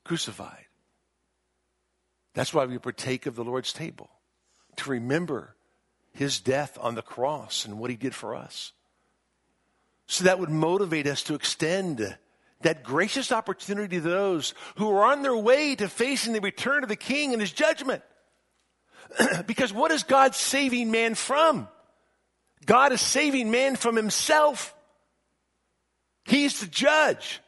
crucified. 0.03 0.65
That's 2.33 2.53
why 2.53 2.65
we 2.65 2.77
partake 2.77 3.25
of 3.25 3.35
the 3.35 3.43
Lord's 3.43 3.73
table, 3.73 4.09
to 4.77 4.89
remember 4.89 5.55
his 6.13 6.39
death 6.39 6.77
on 6.81 6.95
the 6.95 7.01
cross 7.01 7.65
and 7.65 7.79
what 7.79 7.89
he 7.89 7.95
did 7.95 8.15
for 8.15 8.35
us. 8.35 8.73
So 10.07 10.23
that 10.25 10.39
would 10.39 10.49
motivate 10.49 11.07
us 11.07 11.23
to 11.23 11.35
extend 11.35 12.17
that 12.63 12.83
gracious 12.83 13.31
opportunity 13.31 13.97
to 13.97 14.01
those 14.01 14.53
who 14.75 14.91
are 14.91 15.05
on 15.05 15.21
their 15.21 15.35
way 15.35 15.75
to 15.75 15.87
facing 15.87 16.33
the 16.33 16.41
return 16.41 16.83
of 16.83 16.89
the 16.89 16.95
king 16.95 17.33
and 17.33 17.41
his 17.41 17.51
judgment. 17.51 18.01
because 19.45 19.71
what 19.71 19.91
is 19.91 20.03
God 20.03 20.35
saving 20.35 20.91
man 20.91 21.15
from? 21.15 21.67
God 22.65 22.91
is 22.91 23.01
saving 23.01 23.51
man 23.51 23.75
from 23.75 23.95
himself. 23.95 24.73
He's 26.25 26.61
the 26.61 26.67
judge. 26.67 27.41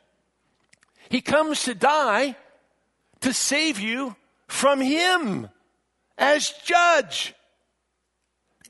He 1.09 1.21
comes 1.21 1.63
to 1.63 1.75
die 1.75 2.35
to 3.21 3.33
save 3.33 3.79
you 3.79 4.15
from 4.47 4.81
him 4.81 5.49
as 6.17 6.49
judge. 6.65 7.33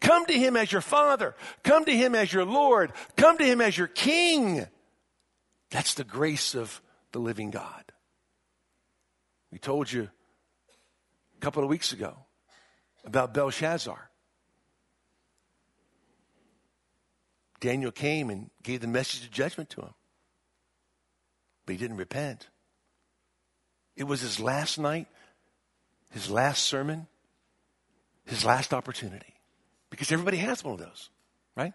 Come 0.01 0.25
to 0.25 0.33
him 0.33 0.55
as 0.55 0.71
your 0.71 0.81
father. 0.81 1.35
Come 1.63 1.85
to 1.85 1.95
him 1.95 2.13
as 2.13 2.31
your 2.31 2.45
Lord. 2.45 2.91
Come 3.15 3.37
to 3.37 3.45
him 3.45 3.61
as 3.61 3.77
your 3.77 3.87
king. 3.87 4.67
That's 5.75 5.95
the 5.95 6.05
grace 6.05 6.55
of 6.55 6.81
the 7.11 7.19
living 7.19 7.51
God. 7.51 7.83
We 9.51 9.59
told 9.59 9.91
you 9.91 10.03
a 10.03 11.39
couple 11.41 11.63
of 11.63 11.67
weeks 11.67 11.91
ago 11.91 12.15
about 13.03 13.33
Belshazzar. 13.33 14.09
Daniel 17.59 17.91
came 17.91 18.29
and 18.29 18.49
gave 18.63 18.79
the 18.79 18.87
message 18.87 19.25
of 19.25 19.31
judgment 19.31 19.69
to 19.71 19.81
him, 19.81 19.93
but 21.65 21.73
he 21.73 21.77
didn't 21.77 21.97
repent. 21.97 22.47
It 23.97 24.05
was 24.05 24.21
his 24.21 24.39
last 24.39 24.79
night, 24.79 25.07
his 26.09 26.31
last 26.31 26.63
sermon, 26.63 27.07
his 28.23 28.45
last 28.45 28.73
opportunity. 28.73 29.33
Because 29.89 30.09
everybody 30.09 30.37
has 30.37 30.63
one 30.63 30.75
of 30.75 30.79
those, 30.79 31.09
right? 31.53 31.73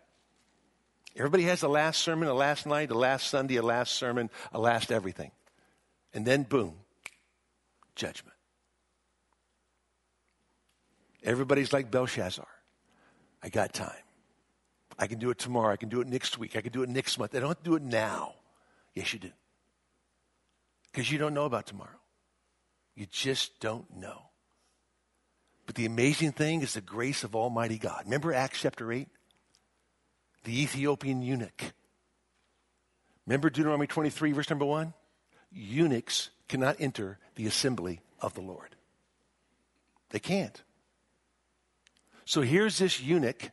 Everybody 1.17 1.45
has 1.45 1.63
a 1.63 1.69
last 1.69 2.01
sermon, 2.03 2.29
a 2.29 2.35
last 2.35 2.67
night, 2.67 2.91
a 2.91 2.99
last 2.99 3.29
Sunday, 3.29 3.57
a 3.57 3.63
last 3.63 3.95
sermon, 3.95 4.31
a 4.53 4.61
last 4.61 4.93
everything. 4.93 5.33
And 6.15 6.25
then, 6.25 6.45
boom, 6.45 6.75
judgment. 7.97 8.37
Everybody's 11.23 11.73
like 11.73 11.91
Belshazzar. 11.91 12.47
I 13.43 13.49
got 13.49 13.73
time. 13.73 13.91
I 14.99 15.07
can 15.07 15.19
do 15.19 15.31
it 15.31 15.39
tomorrow. 15.39 15.73
I 15.73 15.77
can 15.77 15.89
do 15.89 16.01
it 16.01 16.07
next 16.07 16.39
week. 16.39 16.57
I 16.57 16.61
can 16.61 16.73
do 16.73 16.83
it 16.83 16.89
next 16.89 17.19
month. 17.19 17.35
I 17.35 17.41
don't 17.41 17.49
have 17.49 17.59
to 17.59 17.71
do 17.71 17.77
it 17.77 17.83
now. 17.83 18.35
Yes, 18.95 19.13
you 19.13 19.19
do. 19.19 19.31
Because 20.91 21.11
you 21.11 21.19
don't 21.19 21.35
know 21.35 21.45
about 21.45 21.67
tomorrow. 21.67 22.01
You 22.95 23.07
just 23.07 23.61
don't 23.61 23.97
know. 23.97 24.23
But 25.67 25.75
the 25.75 25.87
amazing 25.87 26.33
thing 26.33 26.63
is 26.63 26.75
the 26.75 26.81
grace 26.81 27.25
of 27.25 27.37
Almighty 27.37 27.79
God. 27.79 28.03
Remember 28.05 28.35
Acts 28.35 28.61
chapter 28.61 28.93
8? 28.93 29.09
The 30.45 30.63
Ethiopian 30.63 31.23
eunuch. 31.23 31.73
Remember 33.27 33.51
Deuteronomy 33.51 33.87
23, 33.87 34.33
verse 34.33 34.51
number 34.51 34.65
1? 34.65 34.93
Eunuchs 35.53 36.31
cannot 36.49 36.77
enter 36.81 37.19
the 37.37 37.47
assembly 37.47 38.01
of 38.21 38.35
the 38.35 38.41
Lord. 38.41 38.77
They 40.11 40.19
can't. 40.19 40.63
So 42.25 42.43
here's 42.43 42.79
this 42.79 43.01
eunuch 43.01 43.51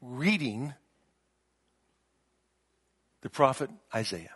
reading 0.00 0.74
the 3.22 3.30
prophet 3.30 3.70
Isaiah. 3.94 4.34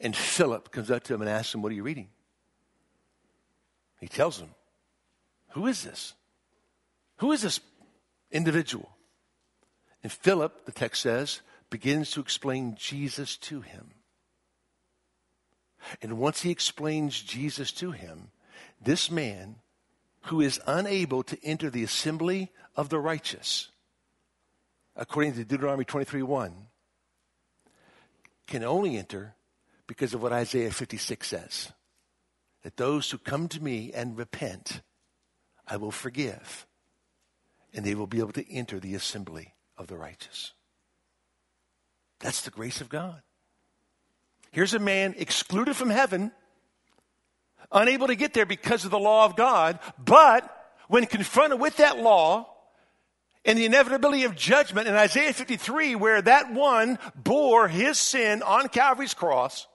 And 0.00 0.14
Philip 0.14 0.70
comes 0.70 0.90
up 0.90 1.04
to 1.04 1.14
him 1.14 1.20
and 1.20 1.30
asks 1.30 1.54
him, 1.54 1.62
What 1.62 1.72
are 1.72 1.74
you 1.74 1.82
reading? 1.82 2.08
He 4.00 4.08
tells 4.08 4.38
him, 4.38 4.50
Who 5.50 5.66
is 5.66 5.82
this? 5.82 6.14
Who 7.18 7.32
is 7.32 7.42
this 7.42 7.60
individual? 8.30 8.93
And 10.04 10.12
Philip, 10.12 10.66
the 10.66 10.72
text 10.72 11.00
says, 11.02 11.40
begins 11.70 12.10
to 12.10 12.20
explain 12.20 12.76
Jesus 12.78 13.38
to 13.38 13.62
him. 13.62 13.92
And 16.02 16.18
once 16.18 16.42
he 16.42 16.50
explains 16.50 17.20
Jesus 17.20 17.72
to 17.72 17.90
him, 17.90 18.30
this 18.80 19.10
man 19.10 19.56
who 20.26 20.42
is 20.42 20.60
unable 20.66 21.22
to 21.22 21.42
enter 21.42 21.70
the 21.70 21.82
assembly 21.82 22.52
of 22.76 22.90
the 22.90 22.98
righteous 22.98 23.70
according 24.94 25.32
to 25.32 25.44
Deuteronomy 25.44 25.84
23 25.84 26.22
1, 26.22 26.54
can 28.46 28.62
only 28.62 28.96
enter 28.96 29.34
because 29.86 30.14
of 30.14 30.22
what 30.22 30.32
Isaiah 30.32 30.70
56 30.70 31.26
says 31.26 31.72
that 32.62 32.76
those 32.76 33.10
who 33.10 33.18
come 33.18 33.48
to 33.48 33.62
me 33.62 33.90
and 33.92 34.16
repent, 34.16 34.82
I 35.66 35.78
will 35.78 35.90
forgive, 35.90 36.66
and 37.72 37.84
they 37.84 37.94
will 37.94 38.06
be 38.06 38.20
able 38.20 38.32
to 38.32 38.52
enter 38.52 38.78
the 38.78 38.94
assembly 38.94 39.54
of 39.76 39.86
the 39.86 39.96
righteous. 39.96 40.52
That's 42.20 42.42
the 42.42 42.50
grace 42.50 42.80
of 42.80 42.88
God. 42.88 43.20
Here's 44.50 44.74
a 44.74 44.78
man 44.78 45.14
excluded 45.18 45.76
from 45.76 45.90
heaven, 45.90 46.32
unable 47.72 48.06
to 48.06 48.14
get 48.14 48.34
there 48.34 48.46
because 48.46 48.84
of 48.84 48.90
the 48.90 48.98
law 48.98 49.24
of 49.24 49.36
God, 49.36 49.78
but 50.02 50.50
when 50.88 51.06
confronted 51.06 51.60
with 51.60 51.76
that 51.78 51.98
law, 51.98 52.50
and 53.44 53.58
the 53.58 53.66
inevitability 53.66 54.24
of 54.24 54.36
judgment 54.36 54.88
in 54.88 54.94
Isaiah 54.94 55.32
53, 55.32 55.96
where 55.96 56.22
that 56.22 56.52
one 56.52 56.98
bore 57.14 57.68
his 57.68 57.98
sin 57.98 58.42
on 58.42 58.68
Calvary's 58.68 59.12
cross, 59.12 59.66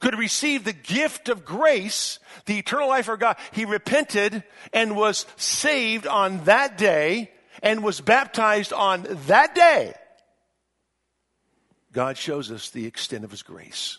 could 0.00 0.18
receive 0.18 0.64
the 0.64 0.72
gift 0.72 1.28
of 1.28 1.44
grace, 1.44 2.18
the 2.46 2.58
eternal 2.58 2.88
life 2.88 3.08
of 3.08 3.20
God. 3.20 3.36
He 3.52 3.64
repented 3.64 4.42
and 4.72 4.96
was 4.96 5.26
saved 5.36 6.06
on 6.06 6.44
that 6.44 6.76
day 6.76 7.30
and 7.62 7.84
was 7.84 8.00
baptized 8.00 8.72
on 8.72 9.06
that 9.26 9.54
day. 9.54 9.94
God 11.92 12.16
shows 12.16 12.50
us 12.50 12.70
the 12.70 12.86
extent 12.86 13.24
of 13.24 13.30
his 13.30 13.42
grace. 13.42 13.98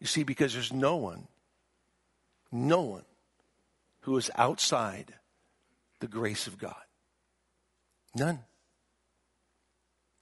You 0.00 0.06
see, 0.06 0.22
because 0.22 0.52
there's 0.52 0.72
no 0.72 0.96
one, 0.96 1.26
no 2.52 2.82
one 2.82 3.04
who 4.00 4.16
is 4.16 4.30
outside 4.36 5.14
the 6.00 6.08
grace 6.08 6.46
of 6.46 6.58
God. 6.58 6.74
None. 8.14 8.40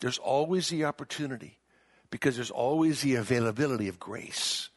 There's 0.00 0.18
always 0.18 0.68
the 0.68 0.84
opportunity 0.84 1.58
because 2.10 2.36
there's 2.36 2.50
always 2.50 3.00
the 3.00 3.16
availability 3.16 3.88
of 3.88 3.98
grace. 3.98 4.68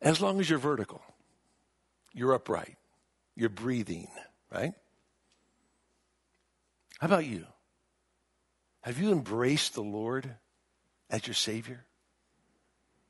As 0.00 0.20
long 0.20 0.40
as 0.40 0.48
you're 0.48 0.58
vertical, 0.58 1.02
you're 2.12 2.34
upright, 2.34 2.76
you're 3.34 3.48
breathing, 3.48 4.08
right? 4.52 4.74
How 6.98 7.06
about 7.06 7.26
you? 7.26 7.46
Have 8.82 8.98
you 8.98 9.12
embraced 9.12 9.74
the 9.74 9.82
Lord 9.82 10.30
as 11.10 11.26
your 11.26 11.34
Savior? 11.34 11.84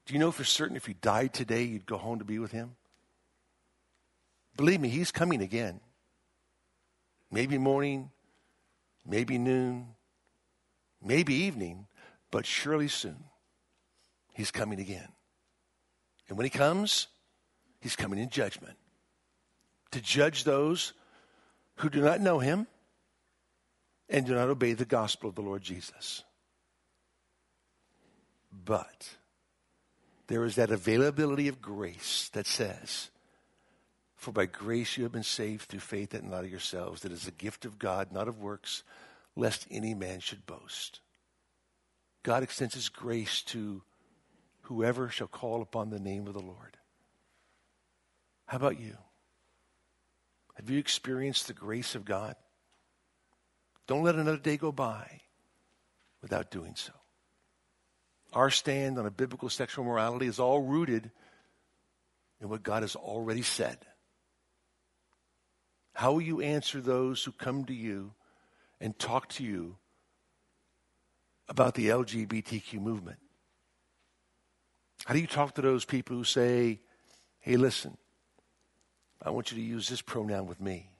Do 0.06 0.14
you 0.14 0.20
know 0.20 0.32
for 0.32 0.44
certain 0.44 0.76
if 0.76 0.88
you 0.88 0.94
died 0.94 1.34
today, 1.34 1.64
you'd 1.64 1.86
go 1.86 1.96
home 1.96 2.18
to 2.18 2.24
be 2.24 2.38
with 2.38 2.52
Him? 2.52 2.76
Believe 4.56 4.80
me, 4.80 4.88
He's 4.88 5.10
coming 5.10 5.42
again. 5.42 5.80
Maybe 7.30 7.58
morning, 7.58 8.10
maybe 9.04 9.36
noon, 9.36 9.88
maybe 11.02 11.34
evening, 11.34 11.86
but 12.30 12.46
surely 12.46 12.88
soon. 12.88 13.24
He's 14.32 14.50
coming 14.50 14.80
again. 14.80 15.08
And 16.28 16.36
when 16.36 16.44
he 16.44 16.50
comes, 16.50 17.06
he's 17.80 17.96
coming 17.96 18.18
in 18.18 18.30
judgment 18.30 18.76
to 19.92 20.00
judge 20.00 20.44
those 20.44 20.92
who 21.76 21.88
do 21.88 22.00
not 22.00 22.20
know 22.20 22.38
him 22.38 22.66
and 24.08 24.26
do 24.26 24.34
not 24.34 24.48
obey 24.48 24.72
the 24.72 24.84
gospel 24.84 25.28
of 25.28 25.34
the 25.34 25.42
Lord 25.42 25.62
Jesus. 25.62 26.22
But 28.64 29.10
there 30.28 30.44
is 30.44 30.56
that 30.56 30.70
availability 30.70 31.48
of 31.48 31.60
grace 31.60 32.30
that 32.32 32.46
says, 32.46 33.10
For 34.16 34.32
by 34.32 34.46
grace 34.46 34.96
you 34.96 35.04
have 35.04 35.12
been 35.12 35.22
saved 35.22 35.62
through 35.68 35.80
faith 35.80 36.10
that 36.10 36.24
not 36.24 36.44
of 36.44 36.50
yourselves, 36.50 37.02
that 37.02 37.12
is 37.12 37.26
a 37.26 37.32
gift 37.32 37.64
of 37.64 37.78
God, 37.78 38.12
not 38.12 38.28
of 38.28 38.40
works, 38.40 38.82
lest 39.36 39.66
any 39.70 39.94
man 39.94 40.20
should 40.20 40.46
boast. 40.46 41.00
God 42.22 42.42
extends 42.42 42.74
his 42.74 42.88
grace 42.88 43.42
to 43.42 43.82
whoever 44.62 45.08
shall 45.08 45.28
call 45.28 45.62
upon 45.62 45.90
the 45.90 46.00
name 46.00 46.26
of 46.26 46.34
the 46.34 46.40
Lord. 46.40 46.76
How 48.46 48.56
about 48.56 48.80
you? 48.80 48.96
Have 50.54 50.70
you 50.70 50.78
experienced 50.78 51.46
the 51.46 51.52
grace 51.52 51.94
of 51.94 52.04
God? 52.04 52.34
Don't 53.86 54.02
let 54.02 54.16
another 54.16 54.38
day 54.38 54.56
go 54.56 54.72
by 54.72 55.20
without 56.22 56.50
doing 56.50 56.74
so. 56.74 56.92
Our 58.32 58.50
stand 58.50 58.98
on 58.98 59.06
a 59.06 59.10
biblical 59.10 59.48
sexual 59.48 59.84
morality 59.84 60.26
is 60.26 60.38
all 60.38 60.60
rooted 60.60 61.10
in 62.40 62.48
what 62.48 62.62
God 62.62 62.82
has 62.82 62.96
already 62.96 63.42
said. 63.42 63.78
How 65.94 66.12
will 66.12 66.20
you 66.20 66.42
answer 66.42 66.80
those 66.80 67.24
who 67.24 67.32
come 67.32 67.64
to 67.64 67.72
you 67.72 68.12
and 68.80 68.98
talk 68.98 69.28
to 69.30 69.44
you 69.44 69.76
about 71.48 71.74
the 71.74 71.88
LGBTQ 71.88 72.74
movement? 72.74 73.18
How 75.06 75.14
do 75.14 75.20
you 75.20 75.26
talk 75.26 75.54
to 75.54 75.62
those 75.62 75.84
people 75.84 76.16
who 76.16 76.24
say, 76.24 76.80
hey, 77.38 77.56
listen, 77.56 77.96
I 79.22 79.30
want 79.30 79.52
you 79.52 79.56
to 79.56 79.62
use 79.62 79.88
this 79.88 80.02
pronoun 80.02 80.46
with 80.46 80.60
me? 80.60 80.90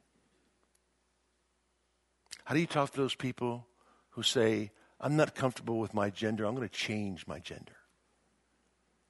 How 2.47 2.55
do 2.55 2.61
you 2.61 2.67
talk 2.69 2.93
to 2.93 2.97
those 2.97 3.17
people 3.17 3.67
who 4.11 4.23
say, 4.23 4.71
I'm 5.01 5.17
not 5.17 5.35
comfortable 5.35 5.81
with 5.81 5.93
my 5.93 6.11
gender, 6.11 6.45
I'm 6.45 6.55
going 6.55 6.69
to 6.69 6.73
change 6.73 7.27
my 7.27 7.41
gender? 7.41 7.75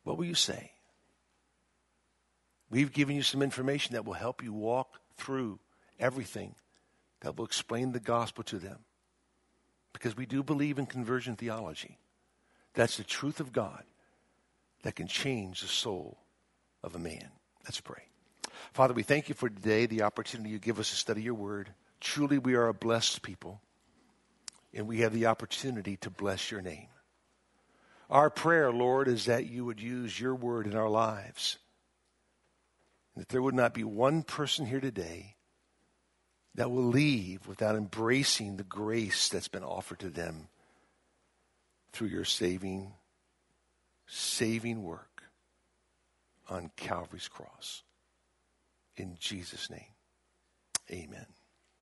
What 0.05 0.16
will 0.16 0.24
you 0.24 0.34
say? 0.34 0.72
We've 2.70 2.95
given 2.95 3.14
you 3.14 3.20
some 3.20 3.43
information 3.43 3.93
that 3.93 4.07
will 4.07 4.14
help 4.14 4.43
you 4.43 4.55
walk 4.55 5.01
through 5.18 5.59
everything 6.01 6.55
that 7.20 7.37
will 7.37 7.45
explain 7.45 7.93
the 7.93 8.01
gospel 8.01 8.43
to 8.45 8.57
them. 8.57 8.78
Because 9.93 10.16
we 10.16 10.24
do 10.24 10.43
believe 10.43 10.78
in 10.78 10.87
conversion 10.87 11.37
theology. 11.37 11.99
That's 12.72 12.97
the 12.97 13.05
truth 13.05 13.39
of 13.39 13.53
God 13.53 13.84
that 14.82 14.97
can 14.97 15.09
change 15.09 15.61
the 15.61 15.68
soul 15.68 16.16
of 16.82 16.95
a 16.95 16.99
man. 16.99 17.28
Let's 17.64 17.82
pray. 17.82 18.05
Father, 18.72 18.95
we 18.95 19.03
thank 19.03 19.28
you 19.28 19.34
for 19.34 19.51
today, 19.51 19.84
the 19.84 20.05
opportunity 20.05 20.49
you 20.49 20.59
give 20.59 20.80
us 20.80 20.89
to 20.89 20.97
study 20.97 21.20
your 21.20 21.34
word. 21.34 21.68
Truly, 22.01 22.38
we 22.38 22.55
are 22.55 22.68
a 22.68 22.74
blessed 22.74 23.22
people, 23.22 23.61
and 24.74 24.86
we 24.86 25.01
have 25.01 25.12
the 25.12 25.26
opportunity 25.26 25.97
to 25.99 26.11
bless 26.11 26.51
your 26.51 26.62
name. 26.62 26.88
Our 28.09 28.30
prayer, 28.30 28.70
Lord, 28.70 29.09
is 29.09 29.24
that 29.24 29.47
you 29.47 29.64
would 29.64 29.80
use 29.80 30.18
your 30.18 30.34
word 30.34 30.66
in 30.66 30.76
our 30.76 30.88
lives. 30.88 31.59
That 33.16 33.28
there 33.30 33.42
would 33.42 33.55
not 33.55 33.74
be 33.74 33.82
one 33.82 34.22
person 34.22 34.66
here 34.66 34.80
today 34.80 35.36
that 36.55 36.70
will 36.70 36.84
leave 36.84 37.47
without 37.49 37.76
embracing 37.76 38.57
the 38.57 38.64
grace 38.64 39.28
that's 39.28 39.49
been 39.49 39.64
offered 39.64 39.99
to 40.01 40.11
them 40.11 40.49
through 41.92 42.09
your 42.09 42.24
saving 42.24 42.92
saving 44.07 44.82
work 44.82 45.22
on 46.49 46.70
Calvary's 46.76 47.28
cross. 47.28 47.82
In 48.97 49.16
Jesus' 49.18 49.68
name, 49.68 49.94
amen. 50.90 51.26